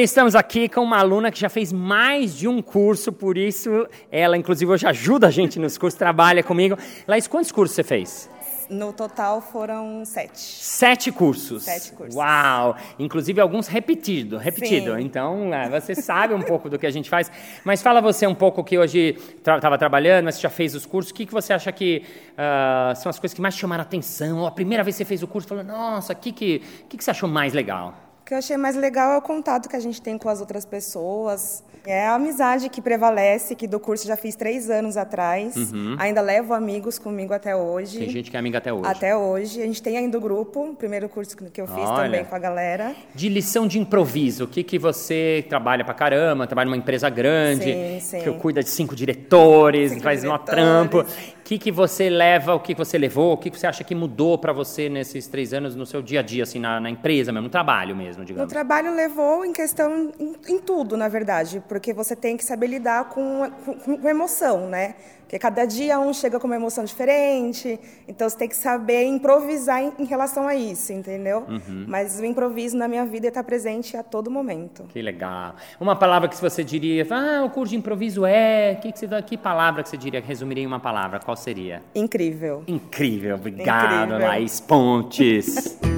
Estamos 0.03 0.35
aqui 0.35 0.67
com 0.67 0.81
uma 0.81 0.97
aluna 0.97 1.31
que 1.31 1.39
já 1.39 1.51
fez 1.51 1.71
mais 1.71 2.35
de 2.35 2.49
um 2.49 2.63
curso, 2.63 3.13
por 3.13 3.37
isso 3.37 3.87
ela, 4.11 4.35
inclusive, 4.35 4.73
hoje 4.73 4.87
ajuda 4.87 5.27
a 5.27 5.31
gente 5.31 5.59
nos 5.59 5.77
cursos, 5.77 5.99
trabalha 5.99 6.43
comigo. 6.43 6.75
Laís, 7.07 7.27
quantos 7.27 7.53
cursos 7.53 7.77
você 7.77 7.83
fez? 7.83 8.31
No 8.71 8.95
total 8.95 9.43
foram 9.43 10.03
sete. 10.07 10.39
Sete 10.39 11.13
cursos. 11.13 11.65
Sete 11.65 11.93
cursos. 11.93 12.15
Uau! 12.17 12.77
Inclusive 12.99 13.43
alguns 13.43 13.67
repetido, 13.67 14.39
repetido. 14.39 14.95
Sim. 14.95 15.03
Então, 15.03 15.53
é, 15.53 15.69
você 15.69 15.95
sabe 15.95 16.33
um 16.33 16.41
pouco 16.41 16.71
do 16.71 16.79
que 16.79 16.87
a 16.87 16.91
gente 16.91 17.11
faz. 17.11 17.31
Mas 17.63 17.83
fala 17.83 18.01
você 18.01 18.27
um 18.27 18.35
pouco 18.35 18.65
que 18.65 18.79
hoje 18.79 19.19
estava 19.37 19.77
trabalhando, 19.77 20.25
mas 20.25 20.37
você 20.37 20.41
já 20.41 20.51
fez 20.51 20.75
os 20.75 20.87
cursos. 20.87 21.11
O 21.11 21.15
que, 21.15 21.27
que 21.27 21.33
você 21.33 21.53
acha 21.53 21.71
que 21.73 22.05
ah, 22.39 22.95
são 22.97 23.11
as 23.11 23.19
coisas 23.19 23.35
que 23.35 23.43
mais 23.43 23.55
chamaram 23.55 23.83
a 23.83 23.85
atenção? 23.85 24.39
Ou 24.39 24.47
a 24.47 24.51
primeira 24.51 24.83
vez 24.83 24.97
que 24.97 24.99
você 24.99 25.05
fez 25.05 25.23
o 25.23 25.27
curso, 25.27 25.47
falou, 25.47 25.63
nossa, 25.63 26.15
o 26.15 26.17
que, 26.17 26.33
que, 26.33 26.63
que, 26.89 26.97
que 26.97 27.05
você 27.05 27.11
achou 27.11 27.29
mais 27.29 27.53
legal? 27.53 28.10
O 28.31 28.33
que 28.33 28.35
eu 28.35 28.39
achei 28.39 28.57
mais 28.57 28.77
legal 28.77 29.11
é 29.15 29.17
o 29.19 29.21
contato 29.21 29.69
que 29.69 29.75
a 29.75 29.81
gente 29.81 30.01
tem 30.01 30.17
com 30.17 30.29
as 30.29 30.39
outras 30.39 30.65
pessoas. 30.65 31.65
É 31.85 32.07
a 32.07 32.15
amizade 32.15 32.69
que 32.69 32.81
prevalece, 32.81 33.57
que 33.57 33.67
do 33.67 33.81
curso 33.81 34.07
já 34.07 34.17
fiz 34.17 34.37
três 34.37 34.71
anos 34.71 34.97
atrás. 34.97 35.57
Ainda 35.99 36.21
levo 36.21 36.55
amigos 36.55 36.97
comigo 36.97 37.35
até 37.35 37.57
hoje. 37.57 37.97
Uhum. 37.97 38.05
Tem 38.05 38.11
gente 38.13 38.31
que 38.31 38.37
é 38.37 38.39
amiga 38.39 38.59
até 38.59 38.73
hoje. 38.73 38.87
Até 38.89 39.17
hoje. 39.17 39.61
A 39.61 39.67
gente 39.67 39.83
tem 39.83 39.97
ainda 39.99 40.17
o 40.17 40.21
grupo, 40.21 40.63
o 40.71 40.77
primeiro 40.77 41.09
curso 41.09 41.37
que 41.37 41.61
eu 41.61 41.67
fiz 41.67 41.77
Olha. 41.79 42.05
também 42.05 42.25
com 42.25 42.37
a 42.37 42.39
galera. 42.39 42.95
De 43.13 43.29
lição 43.29 43.67
de 43.67 43.81
improviso, 43.81 44.45
o 44.45 44.47
que, 44.47 44.63
que 44.63 44.79
você 44.79 45.45
trabalha 45.49 45.85
pra 45.85 45.93
caramba, 45.95 46.47
trabalha 46.47 46.67
numa 46.67 46.77
empresa 46.77 47.11
grande, 47.11 47.65
Sim, 47.65 47.99
sim. 48.01 48.21
que 48.21 48.31
cuida 48.35 48.63
de 48.63 48.69
cinco 48.69 48.95
diretores, 48.95 49.91
Cinco 49.91 50.05
faz 50.05 50.21
diretores. 50.21 50.45
trampo. 50.55 51.05
O 51.51 51.53
que, 51.53 51.59
que 51.59 51.73
você 51.73 52.09
leva, 52.09 52.55
o 52.55 52.61
que, 52.61 52.75
que 52.75 52.79
você 52.79 52.97
levou, 52.97 53.33
o 53.33 53.37
que, 53.37 53.51
que 53.51 53.59
você 53.59 53.67
acha 53.67 53.83
que 53.83 53.93
mudou 53.93 54.39
pra 54.39 54.53
você 54.53 54.89
nesses 54.89 55.27
três 55.27 55.53
anos 55.53 55.75
no 55.75 55.85
seu 55.85 56.01
dia 56.01 56.21
a 56.21 56.23
dia, 56.23 56.45
assim, 56.45 56.61
na, 56.61 56.79
na 56.79 56.89
empresa 56.89 57.33
mesmo, 57.33 57.47
no 57.47 57.51
trabalho 57.51 57.97
mesmo, 57.97 58.25
digamos? 58.25 58.49
trabalho 58.53 58.95
levou 58.95 59.45
em 59.45 59.53
questão 59.53 60.13
em, 60.17 60.37
em 60.47 60.61
tudo, 60.61 60.97
na 60.97 61.09
verdade, 61.09 61.61
porque 61.69 61.93
você 61.93 62.15
tem 62.15 62.37
que 62.37 62.45
saber 62.45 62.69
lidar 62.69 63.09
com, 63.09 63.51
com, 63.65 63.99
com 63.99 64.09
emoção, 64.09 64.69
né? 64.69 64.95
Porque 65.31 65.39
cada 65.39 65.65
dia 65.65 66.01
um 66.01 66.13
chega 66.13 66.41
com 66.41 66.49
uma 66.49 66.57
emoção 66.57 66.85
diferente, 66.85 67.79
então 68.09 68.29
você 68.29 68.37
tem 68.37 68.49
que 68.49 68.57
saber 68.57 69.05
improvisar 69.05 69.81
em, 69.81 69.93
em 70.01 70.05
relação 70.05 70.49
a 70.49 70.57
isso, 70.57 70.93
entendeu? 70.93 71.47
Mas 71.87 72.19
o 72.19 72.25
improviso 72.25 72.77
na 72.77 72.89
minha 72.89 73.07
vida 73.07 73.29
está 73.29 73.45
presente 73.45 73.97
a 73.97 74.03
todo 74.03 74.29
momento. 74.29 74.87
Que 74.89 75.01
legal. 75.01 75.55
Uma 75.79 75.95
palavra 75.95 76.29
que 76.29 76.35
você 76.35 76.65
diria, 76.65 77.07
ah, 77.09 77.45
o 77.45 77.51
curso 77.51 77.71
de 77.71 77.77
improviso 77.77 78.27
é, 78.27 78.75
que, 78.75 78.91
que, 78.91 78.99
você, 78.99 79.23
que 79.23 79.37
palavra 79.37 79.85
que 79.85 79.91
você 79.91 79.97
diria, 79.97 80.21
que 80.21 80.27
resumiria 80.27 80.65
em 80.65 80.67
uma 80.67 80.81
palavra, 80.81 81.21
qual 81.21 81.37
seria? 81.37 81.81
Incrível. 81.95 82.65
Incrível, 82.67 83.37
obrigado, 83.37 84.07
Incrível. 84.07 84.27
Laís 84.27 84.61
Pontes. 84.61 85.79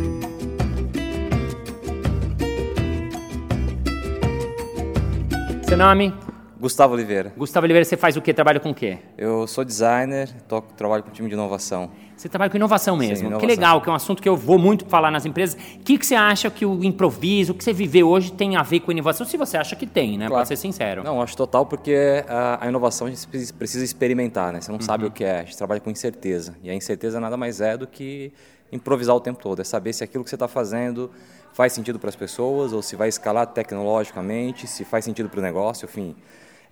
Seu 5.66 5.78
nome? 5.78 6.31
Gustavo 6.62 6.94
Oliveira. 6.94 7.32
Gustavo 7.36 7.64
Oliveira, 7.66 7.84
você 7.84 7.96
faz 7.96 8.16
o 8.16 8.22
quê? 8.22 8.32
Trabalha 8.32 8.60
com 8.60 8.70
o 8.70 8.74
quê? 8.74 8.98
Eu 9.18 9.48
sou 9.48 9.64
designer, 9.64 10.30
toco, 10.46 10.72
trabalho 10.74 11.02
com 11.02 11.08
um 11.10 11.12
time 11.12 11.28
de 11.28 11.34
inovação. 11.34 11.90
Você 12.16 12.28
trabalha 12.28 12.48
com 12.52 12.56
inovação 12.56 12.96
mesmo. 12.96 13.16
Sim, 13.16 13.22
Que 13.22 13.26
inovação. 13.30 13.48
legal, 13.48 13.80
que 13.80 13.88
é 13.88 13.92
um 13.92 13.96
assunto 13.96 14.22
que 14.22 14.28
eu 14.28 14.36
vou 14.36 14.58
muito 14.60 14.86
falar 14.86 15.10
nas 15.10 15.26
empresas. 15.26 15.60
O 15.74 15.80
que, 15.80 15.98
que 15.98 16.06
você 16.06 16.14
acha 16.14 16.48
que 16.52 16.64
o 16.64 16.84
improviso, 16.84 17.50
o 17.50 17.54
que 17.56 17.64
você 17.64 17.72
viveu 17.72 18.08
hoje 18.08 18.30
tem 18.30 18.54
a 18.54 18.62
ver 18.62 18.78
com 18.78 18.92
inovação? 18.92 19.26
Se 19.26 19.36
você 19.36 19.56
acha 19.56 19.74
que 19.74 19.88
tem, 19.88 20.12
né? 20.16 20.28
Claro. 20.28 20.34
Pode 20.34 20.48
ser 20.48 20.56
sincero. 20.56 21.02
Não, 21.02 21.20
acho 21.20 21.36
total 21.36 21.66
porque 21.66 22.24
a, 22.28 22.64
a 22.64 22.68
inovação 22.68 23.08
a 23.08 23.10
gente 23.10 23.26
precisa- 23.26 23.52
precisa 23.54 23.84
experimentar, 23.84 24.52
né? 24.52 24.60
Você 24.60 24.70
não 24.70 24.80
sabe 24.80 25.04
o 25.04 25.10
que 25.10 25.24
é, 25.24 25.40
a 25.40 25.42
gente 25.44 25.56
trabalha 25.56 25.80
com 25.80 25.90
incerteza. 25.90 26.54
E 26.62 26.70
a 26.70 26.74
incerteza 26.74 27.18
nada 27.18 27.36
mais 27.36 27.60
é 27.60 27.76
do 27.76 27.88
que 27.88 28.32
improvisar 28.70 29.16
o 29.16 29.20
tempo 29.20 29.40
todo, 29.42 29.60
é 29.60 29.64
saber 29.64 29.92
se 29.92 30.04
aquilo 30.04 30.22
que 30.22 30.30
você 30.30 30.36
está 30.36 30.46
fazendo 30.46 31.10
faz 31.52 31.72
sentido 31.72 31.98
para 31.98 32.08
as 32.08 32.16
pessoas 32.16 32.72
ou 32.72 32.80
se 32.82 32.94
vai 32.94 33.08
escalar 33.08 33.48
tecnologicamente, 33.48 34.68
se 34.68 34.84
faz 34.84 35.04
sentido 35.04 35.28
para 35.28 35.40
o 35.40 35.42
negócio, 35.42 35.86
enfim. 35.86 36.14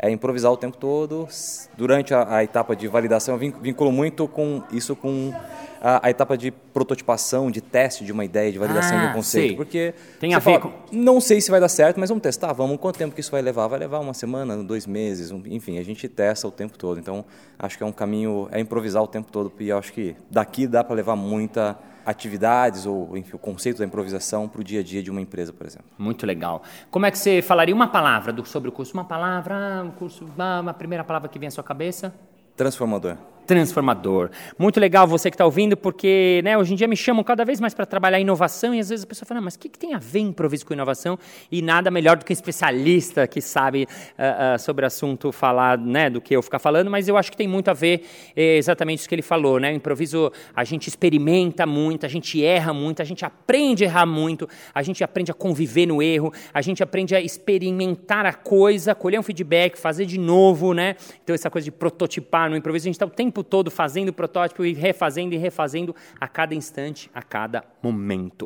É 0.02 0.10
improvisar 0.10 0.50
o 0.50 0.56
tempo 0.56 0.76
todo. 0.78 1.28
Durante 1.76 2.14
a, 2.14 2.36
a 2.36 2.42
etapa 2.44 2.74
de 2.74 2.88
validação, 2.88 3.34
eu 3.34 3.38
vin- 3.38 3.52
vinculo 3.60 3.92
muito 3.92 4.26
com 4.26 4.62
isso 4.72 4.96
com 4.96 5.30
a, 5.78 6.06
a 6.06 6.10
etapa 6.10 6.38
de 6.38 6.50
prototipação, 6.50 7.50
de 7.50 7.60
teste 7.60 8.02
de 8.04 8.10
uma 8.10 8.24
ideia, 8.24 8.50
de 8.50 8.58
validação 8.58 8.96
Ah, 8.96 9.00
de 9.00 9.06
um 9.08 9.12
conceito. 9.12 9.48
sei. 9.48 9.56
Porque 9.56 9.94
Tem 10.18 10.32
a 10.34 10.38
ver 10.38 10.58
fala, 10.58 10.72
Não 10.90 11.20
sei 11.20 11.40
se 11.42 11.50
vai 11.50 11.60
dar 11.60 11.68
certo, 11.68 12.00
mas 12.00 12.08
vamos 12.08 12.22
testar, 12.22 12.50
vamos. 12.54 12.78
Quanto 12.78 12.96
tempo 12.98 13.14
que 13.14 13.20
isso 13.20 13.30
vai 13.30 13.42
levar? 13.42 13.66
Vai 13.66 13.78
levar 13.78 13.98
uma 13.98 14.14
semana, 14.14 14.56
dois 14.64 14.86
meses, 14.86 15.30
um- 15.30 15.42
enfim, 15.46 15.78
a 15.78 15.82
gente 15.82 16.08
testa 16.08 16.48
o 16.48 16.50
tempo 16.50 16.78
todo. 16.78 16.98
Então, 16.98 17.22
acho 17.58 17.76
que 17.76 17.82
é 17.82 17.86
um 17.86 17.92
caminho, 17.92 18.48
é 18.50 18.58
improvisar 18.58 19.02
o 19.02 19.06
tempo 19.06 19.30
todo, 19.30 19.52
e 19.60 19.68
eu 19.68 19.76
acho 19.76 19.92
que 19.92 20.16
daqui 20.30 20.66
dá 20.66 20.82
para 20.82 20.94
levar 20.96 21.14
muita 21.16 21.78
atividades 22.10 22.86
ou 22.86 23.16
enfim, 23.16 23.34
o 23.36 23.38
conceito 23.38 23.78
da 23.78 23.84
improvisação 23.84 24.48
para 24.48 24.60
o 24.60 24.64
dia 24.64 24.80
a 24.80 24.82
dia 24.82 25.02
de 25.02 25.10
uma 25.10 25.20
empresa, 25.20 25.52
por 25.52 25.66
exemplo. 25.66 25.86
Muito 25.98 26.26
legal. 26.26 26.62
Como 26.90 27.06
é 27.06 27.10
que 27.10 27.18
você 27.18 27.40
falaria 27.40 27.74
uma 27.74 27.88
palavra 27.88 28.32
do- 28.32 28.44
sobre 28.44 28.68
o 28.68 28.72
curso? 28.72 28.92
Uma 28.94 29.04
palavra, 29.04 29.54
ah, 29.56 29.82
um 29.84 29.90
curso, 29.90 30.26
ah, 30.38 30.60
uma 30.60 30.74
primeira 30.74 31.02
palavra 31.04 31.28
que 31.28 31.38
vem 31.38 31.48
à 31.48 31.50
sua 31.50 31.64
cabeça? 31.64 32.12
Transformador. 32.56 33.16
Transformador. 33.46 34.30
Muito 34.58 34.78
legal 34.78 35.06
você 35.06 35.30
que 35.30 35.34
está 35.34 35.44
ouvindo, 35.44 35.76
porque 35.76 36.40
né, 36.44 36.56
hoje 36.56 36.72
em 36.72 36.76
dia 36.76 36.86
me 36.86 36.96
chamam 36.96 37.24
cada 37.24 37.44
vez 37.44 37.60
mais 37.60 37.74
para 37.74 37.86
trabalhar 37.86 38.20
inovação 38.20 38.74
e 38.74 38.80
às 38.80 38.88
vezes 38.88 39.04
a 39.04 39.08
pessoa 39.08 39.26
fala, 39.26 39.40
"Ah, 39.40 39.42
mas 39.42 39.54
o 39.54 39.58
que, 39.58 39.68
que 39.68 39.78
tem 39.78 39.94
a 39.94 39.98
ver 39.98 40.20
improviso 40.20 40.64
com 40.66 40.72
inovação? 40.72 41.18
E 41.50 41.62
nada 41.62 41.90
melhor 41.90 42.16
do 42.16 42.24
que 42.24 42.32
um 42.32 42.34
especialista 42.34 43.26
que 43.26 43.40
sabe 43.40 43.86
ah, 44.18 44.54
ah, 44.54 44.58
sobre 44.58 44.84
o 44.84 44.86
assunto 44.86 45.32
falar 45.32 45.78
né, 45.78 46.10
do 46.10 46.20
que 46.20 46.34
eu 46.34 46.42
ficar 46.42 46.58
falando, 46.58 46.90
mas 46.90 47.08
eu 47.08 47.16
acho 47.16 47.30
que 47.30 47.36
tem 47.36 47.48
muito 47.48 47.70
a 47.70 47.74
ver 47.74 48.04
eh, 48.36 48.56
exatamente 48.56 49.00
isso 49.00 49.08
que 49.08 49.14
ele 49.14 49.22
falou. 49.22 49.58
Né? 49.58 49.72
O 49.72 49.74
improviso, 49.74 50.32
a 50.54 50.64
gente 50.64 50.88
experimenta 50.88 51.66
muito, 51.66 52.06
a 52.06 52.08
gente 52.08 52.44
erra 52.44 52.72
muito, 52.72 53.00
a 53.00 53.04
gente 53.04 53.24
aprende 53.24 53.84
a 53.84 53.86
errar 53.86 54.06
muito, 54.06 54.48
a 54.74 54.82
gente 54.82 55.02
aprende 55.04 55.30
a 55.30 55.34
conviver 55.34 55.86
no 55.86 56.02
erro, 56.02 56.32
a 56.52 56.62
gente 56.62 56.82
aprende 56.82 57.14
a 57.14 57.20
experimentar 57.20 58.26
a 58.26 58.32
coisa, 58.32 58.94
colher 58.94 59.18
um 59.18 59.22
feedback, 59.22 59.78
fazer 59.78 60.06
de 60.06 60.18
novo, 60.18 60.72
né? 60.72 60.96
Então 61.22 61.34
essa 61.34 61.50
coisa 61.50 61.64
de 61.64 61.70
prototipar 61.70 62.50
no 62.50 62.56
improviso, 62.56 62.84
a 62.84 62.88
gente 62.88 62.96
está 62.96 63.06
o 63.06 63.10
tempo 63.10 63.29
todo 63.30 63.70
fazendo 63.70 64.12
protótipo 64.12 64.64
e 64.64 64.72
refazendo 64.72 65.34
e 65.34 65.38
refazendo 65.38 65.94
a 66.20 66.26
cada 66.26 66.54
instante, 66.54 67.10
a 67.14 67.22
cada 67.22 67.64
momento. 67.82 68.44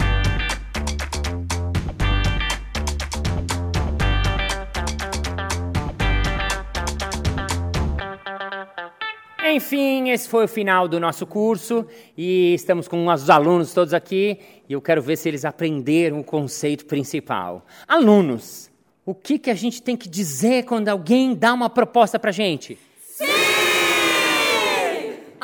Enfim, 9.47 10.09
esse 10.11 10.29
foi 10.29 10.47
o 10.47 10.49
final 10.49 10.88
do 10.88 10.99
nosso 10.99 11.27
curso 11.27 11.87
e 12.16 12.55
estamos 12.55 12.88
com 12.88 13.07
os 13.07 13.31
alunos 13.31 13.73
todos 13.75 13.94
aqui 13.94 14.38
e 14.68 14.73
eu 14.73 14.81
quero 14.81 15.03
ver 15.03 15.16
se 15.16 15.29
eles 15.29 15.44
aprenderam 15.44 16.20
o 16.20 16.25
conceito 16.25 16.87
principal. 16.87 17.64
Alunos, 17.87 18.70
o 19.07 19.14
que, 19.14 19.38
que 19.38 19.51
a 19.51 19.55
gente 19.55 19.83
tem 19.83 19.97
que 19.97 20.09
dizer 20.09 20.64
quando 20.64 20.88
alguém 20.88 21.35
dá 21.35 21.53
uma 21.53 21.68
proposta 21.68 22.18
para 22.18 22.33
gente? 22.33 22.79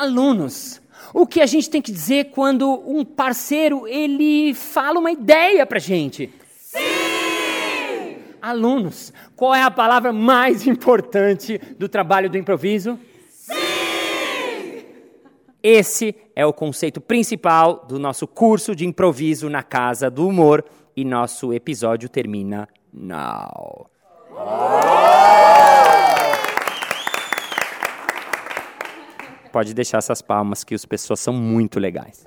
Sim! 0.01 0.07
Alunos, 0.07 0.81
o 1.13 1.27
que 1.27 1.41
a 1.41 1.45
gente 1.45 1.69
tem 1.69 1.81
que 1.81 1.91
dizer 1.91 2.31
quando 2.31 2.81
um 2.87 3.05
parceiro 3.05 3.87
ele 3.87 4.53
fala 4.53 4.99
uma 4.99 5.11
ideia 5.11 5.65
para 5.65 5.77
gente? 5.77 6.33
Sim! 6.57 6.79
Alunos, 8.41 9.13
qual 9.35 9.53
é 9.53 9.61
a 9.61 9.69
palavra 9.69 10.11
mais 10.11 10.65
importante 10.65 11.59
do 11.77 11.87
trabalho 11.87 12.29
do 12.29 12.37
improviso? 12.37 12.99
Esse 15.63 16.15
é 16.35 16.43
o 16.43 16.51
conceito 16.51 16.99
principal 16.99 17.85
do 17.87 17.99
nosso 17.99 18.25
curso 18.25 18.75
de 18.75 18.83
improviso 18.83 19.47
na 19.47 19.61
Casa 19.61 20.09
do 20.09 20.27
Humor 20.27 20.65
e 20.95 21.05
nosso 21.05 21.53
episódio 21.53 22.09
termina 22.09 22.67
now. 22.91 23.87
Pode 29.51 29.73
deixar 29.73 29.97
essas 29.97 30.21
palmas 30.21 30.63
que 30.63 30.73
as 30.73 30.85
pessoas 30.85 31.19
são 31.19 31.33
muito 31.33 31.79
legais. 31.79 32.23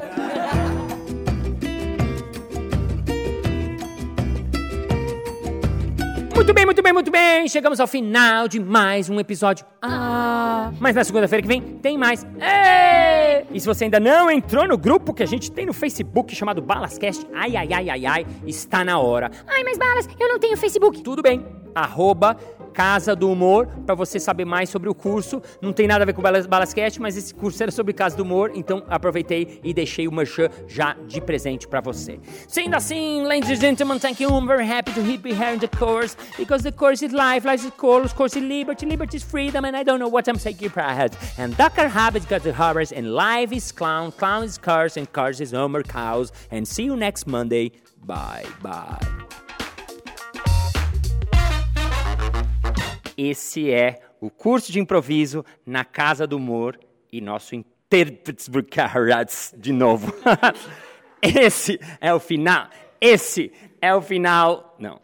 Muito 6.34 6.52
bem, 6.52 6.66
muito 6.66 6.82
bem, 6.82 6.92
muito 6.92 7.10
bem. 7.10 7.48
Chegamos 7.48 7.80
ao 7.80 7.86
final 7.86 8.46
de 8.46 8.60
mais 8.60 9.08
um 9.08 9.18
episódio. 9.18 9.64
Ah, 9.80 10.70
mas 10.78 10.94
na 10.94 11.02
segunda-feira 11.02 11.40
que 11.40 11.48
vem 11.48 11.62
tem 11.62 11.96
mais. 11.96 12.26
Ê! 12.38 13.46
E 13.50 13.60
se 13.60 13.66
você 13.66 13.84
ainda 13.84 13.98
não 13.98 14.30
entrou 14.30 14.66
no 14.68 14.76
grupo 14.76 15.14
que 15.14 15.22
a 15.22 15.26
gente 15.26 15.50
tem 15.50 15.64
no 15.64 15.72
Facebook 15.72 16.34
chamado 16.34 16.60
Balascast, 16.60 17.26
ai, 17.32 17.56
ai, 17.56 17.72
ai, 17.72 17.90
ai, 17.90 18.06
ai, 18.06 18.26
está 18.46 18.84
na 18.84 18.98
hora. 18.98 19.30
Ai, 19.46 19.64
mas 19.64 19.78
Balas, 19.78 20.08
eu 20.18 20.28
não 20.28 20.38
tenho 20.38 20.56
Facebook. 20.56 21.02
Tudo 21.02 21.22
bem. 21.22 21.42
Arroba 21.74 22.36
Casa 22.72 23.14
do 23.14 23.30
Humor, 23.30 23.68
para 23.86 23.94
você 23.94 24.18
saber 24.18 24.44
mais 24.44 24.68
sobre 24.68 24.88
o 24.88 24.94
curso. 24.94 25.40
Não 25.62 25.72
tem 25.72 25.86
nada 25.86 26.02
a 26.02 26.06
ver 26.06 26.12
com 26.12 26.20
o 26.20 26.22
Balas- 26.22 26.46
Balascast, 26.46 27.00
mas 27.00 27.16
esse 27.16 27.32
curso 27.32 27.62
era 27.62 27.70
sobre 27.70 27.92
Casa 27.92 28.16
do 28.16 28.24
Humor, 28.24 28.50
então 28.54 28.82
aproveitei 28.88 29.60
e 29.62 29.72
deixei 29.72 30.08
o 30.08 30.12
merchan 30.12 30.48
já 30.66 30.96
de 31.06 31.20
presente 31.20 31.68
para 31.68 31.80
você. 31.80 32.18
Sendo 32.48 32.74
assim, 32.74 33.22
ladies 33.22 33.50
and 33.50 33.60
gentlemen, 33.60 33.98
thank 34.00 34.20
you. 34.20 34.28
I'm 34.28 34.46
very 34.46 34.68
happy 34.68 34.92
to 34.92 35.02
be 35.18 35.32
here 35.32 35.54
in 35.54 35.60
the 35.60 35.68
course, 35.68 36.16
because 36.36 36.64
the 36.64 36.72
course 36.72 37.04
is 37.04 37.12
life, 37.12 37.46
life 37.46 37.64
is 37.64 37.72
course, 37.76 38.12
course 38.12 38.36
is 38.36 38.44
liberty, 38.44 38.86
liberty 38.86 39.16
is 39.18 39.22
freedom, 39.22 39.64
and 39.64 39.76
I 39.76 39.84
don't 39.84 40.00
know 40.00 40.08
what 40.10 40.26
I'm 40.28 40.38
saying 40.38 40.70
pride. 40.70 41.16
And 41.38 41.56
Dr. 41.56 41.88
Habit 41.88 42.28
got 42.28 42.42
the 42.42 42.52
horrors, 42.52 42.90
and 42.92 43.14
life 43.14 43.52
is 43.52 43.70
clown, 43.70 44.10
clown 44.12 44.42
is 44.44 44.58
curse, 44.58 44.96
and 44.96 45.06
curse 45.12 45.40
is 45.40 45.52
Homer 45.52 45.84
cows. 45.84 46.32
And 46.50 46.66
see 46.66 46.84
you 46.84 46.96
next 46.96 47.26
Monday. 47.26 47.70
Bye, 48.04 48.44
bye. 48.62 49.43
Esse 53.16 53.70
é 53.70 54.00
o 54.20 54.30
curso 54.30 54.72
de 54.72 54.80
improviso 54.80 55.44
na 55.64 55.84
Casa 55.84 56.26
do 56.26 56.36
Humor 56.36 56.78
e 57.12 57.20
nosso 57.20 57.54
intérprete 57.54 58.42
de 59.56 59.72
novo. 59.72 60.12
Esse 61.22 61.78
é 62.00 62.12
o 62.12 62.20
final. 62.20 62.68
Esse 63.00 63.52
é 63.80 63.94
o 63.94 64.02
final. 64.02 64.76
Não. 64.78 65.00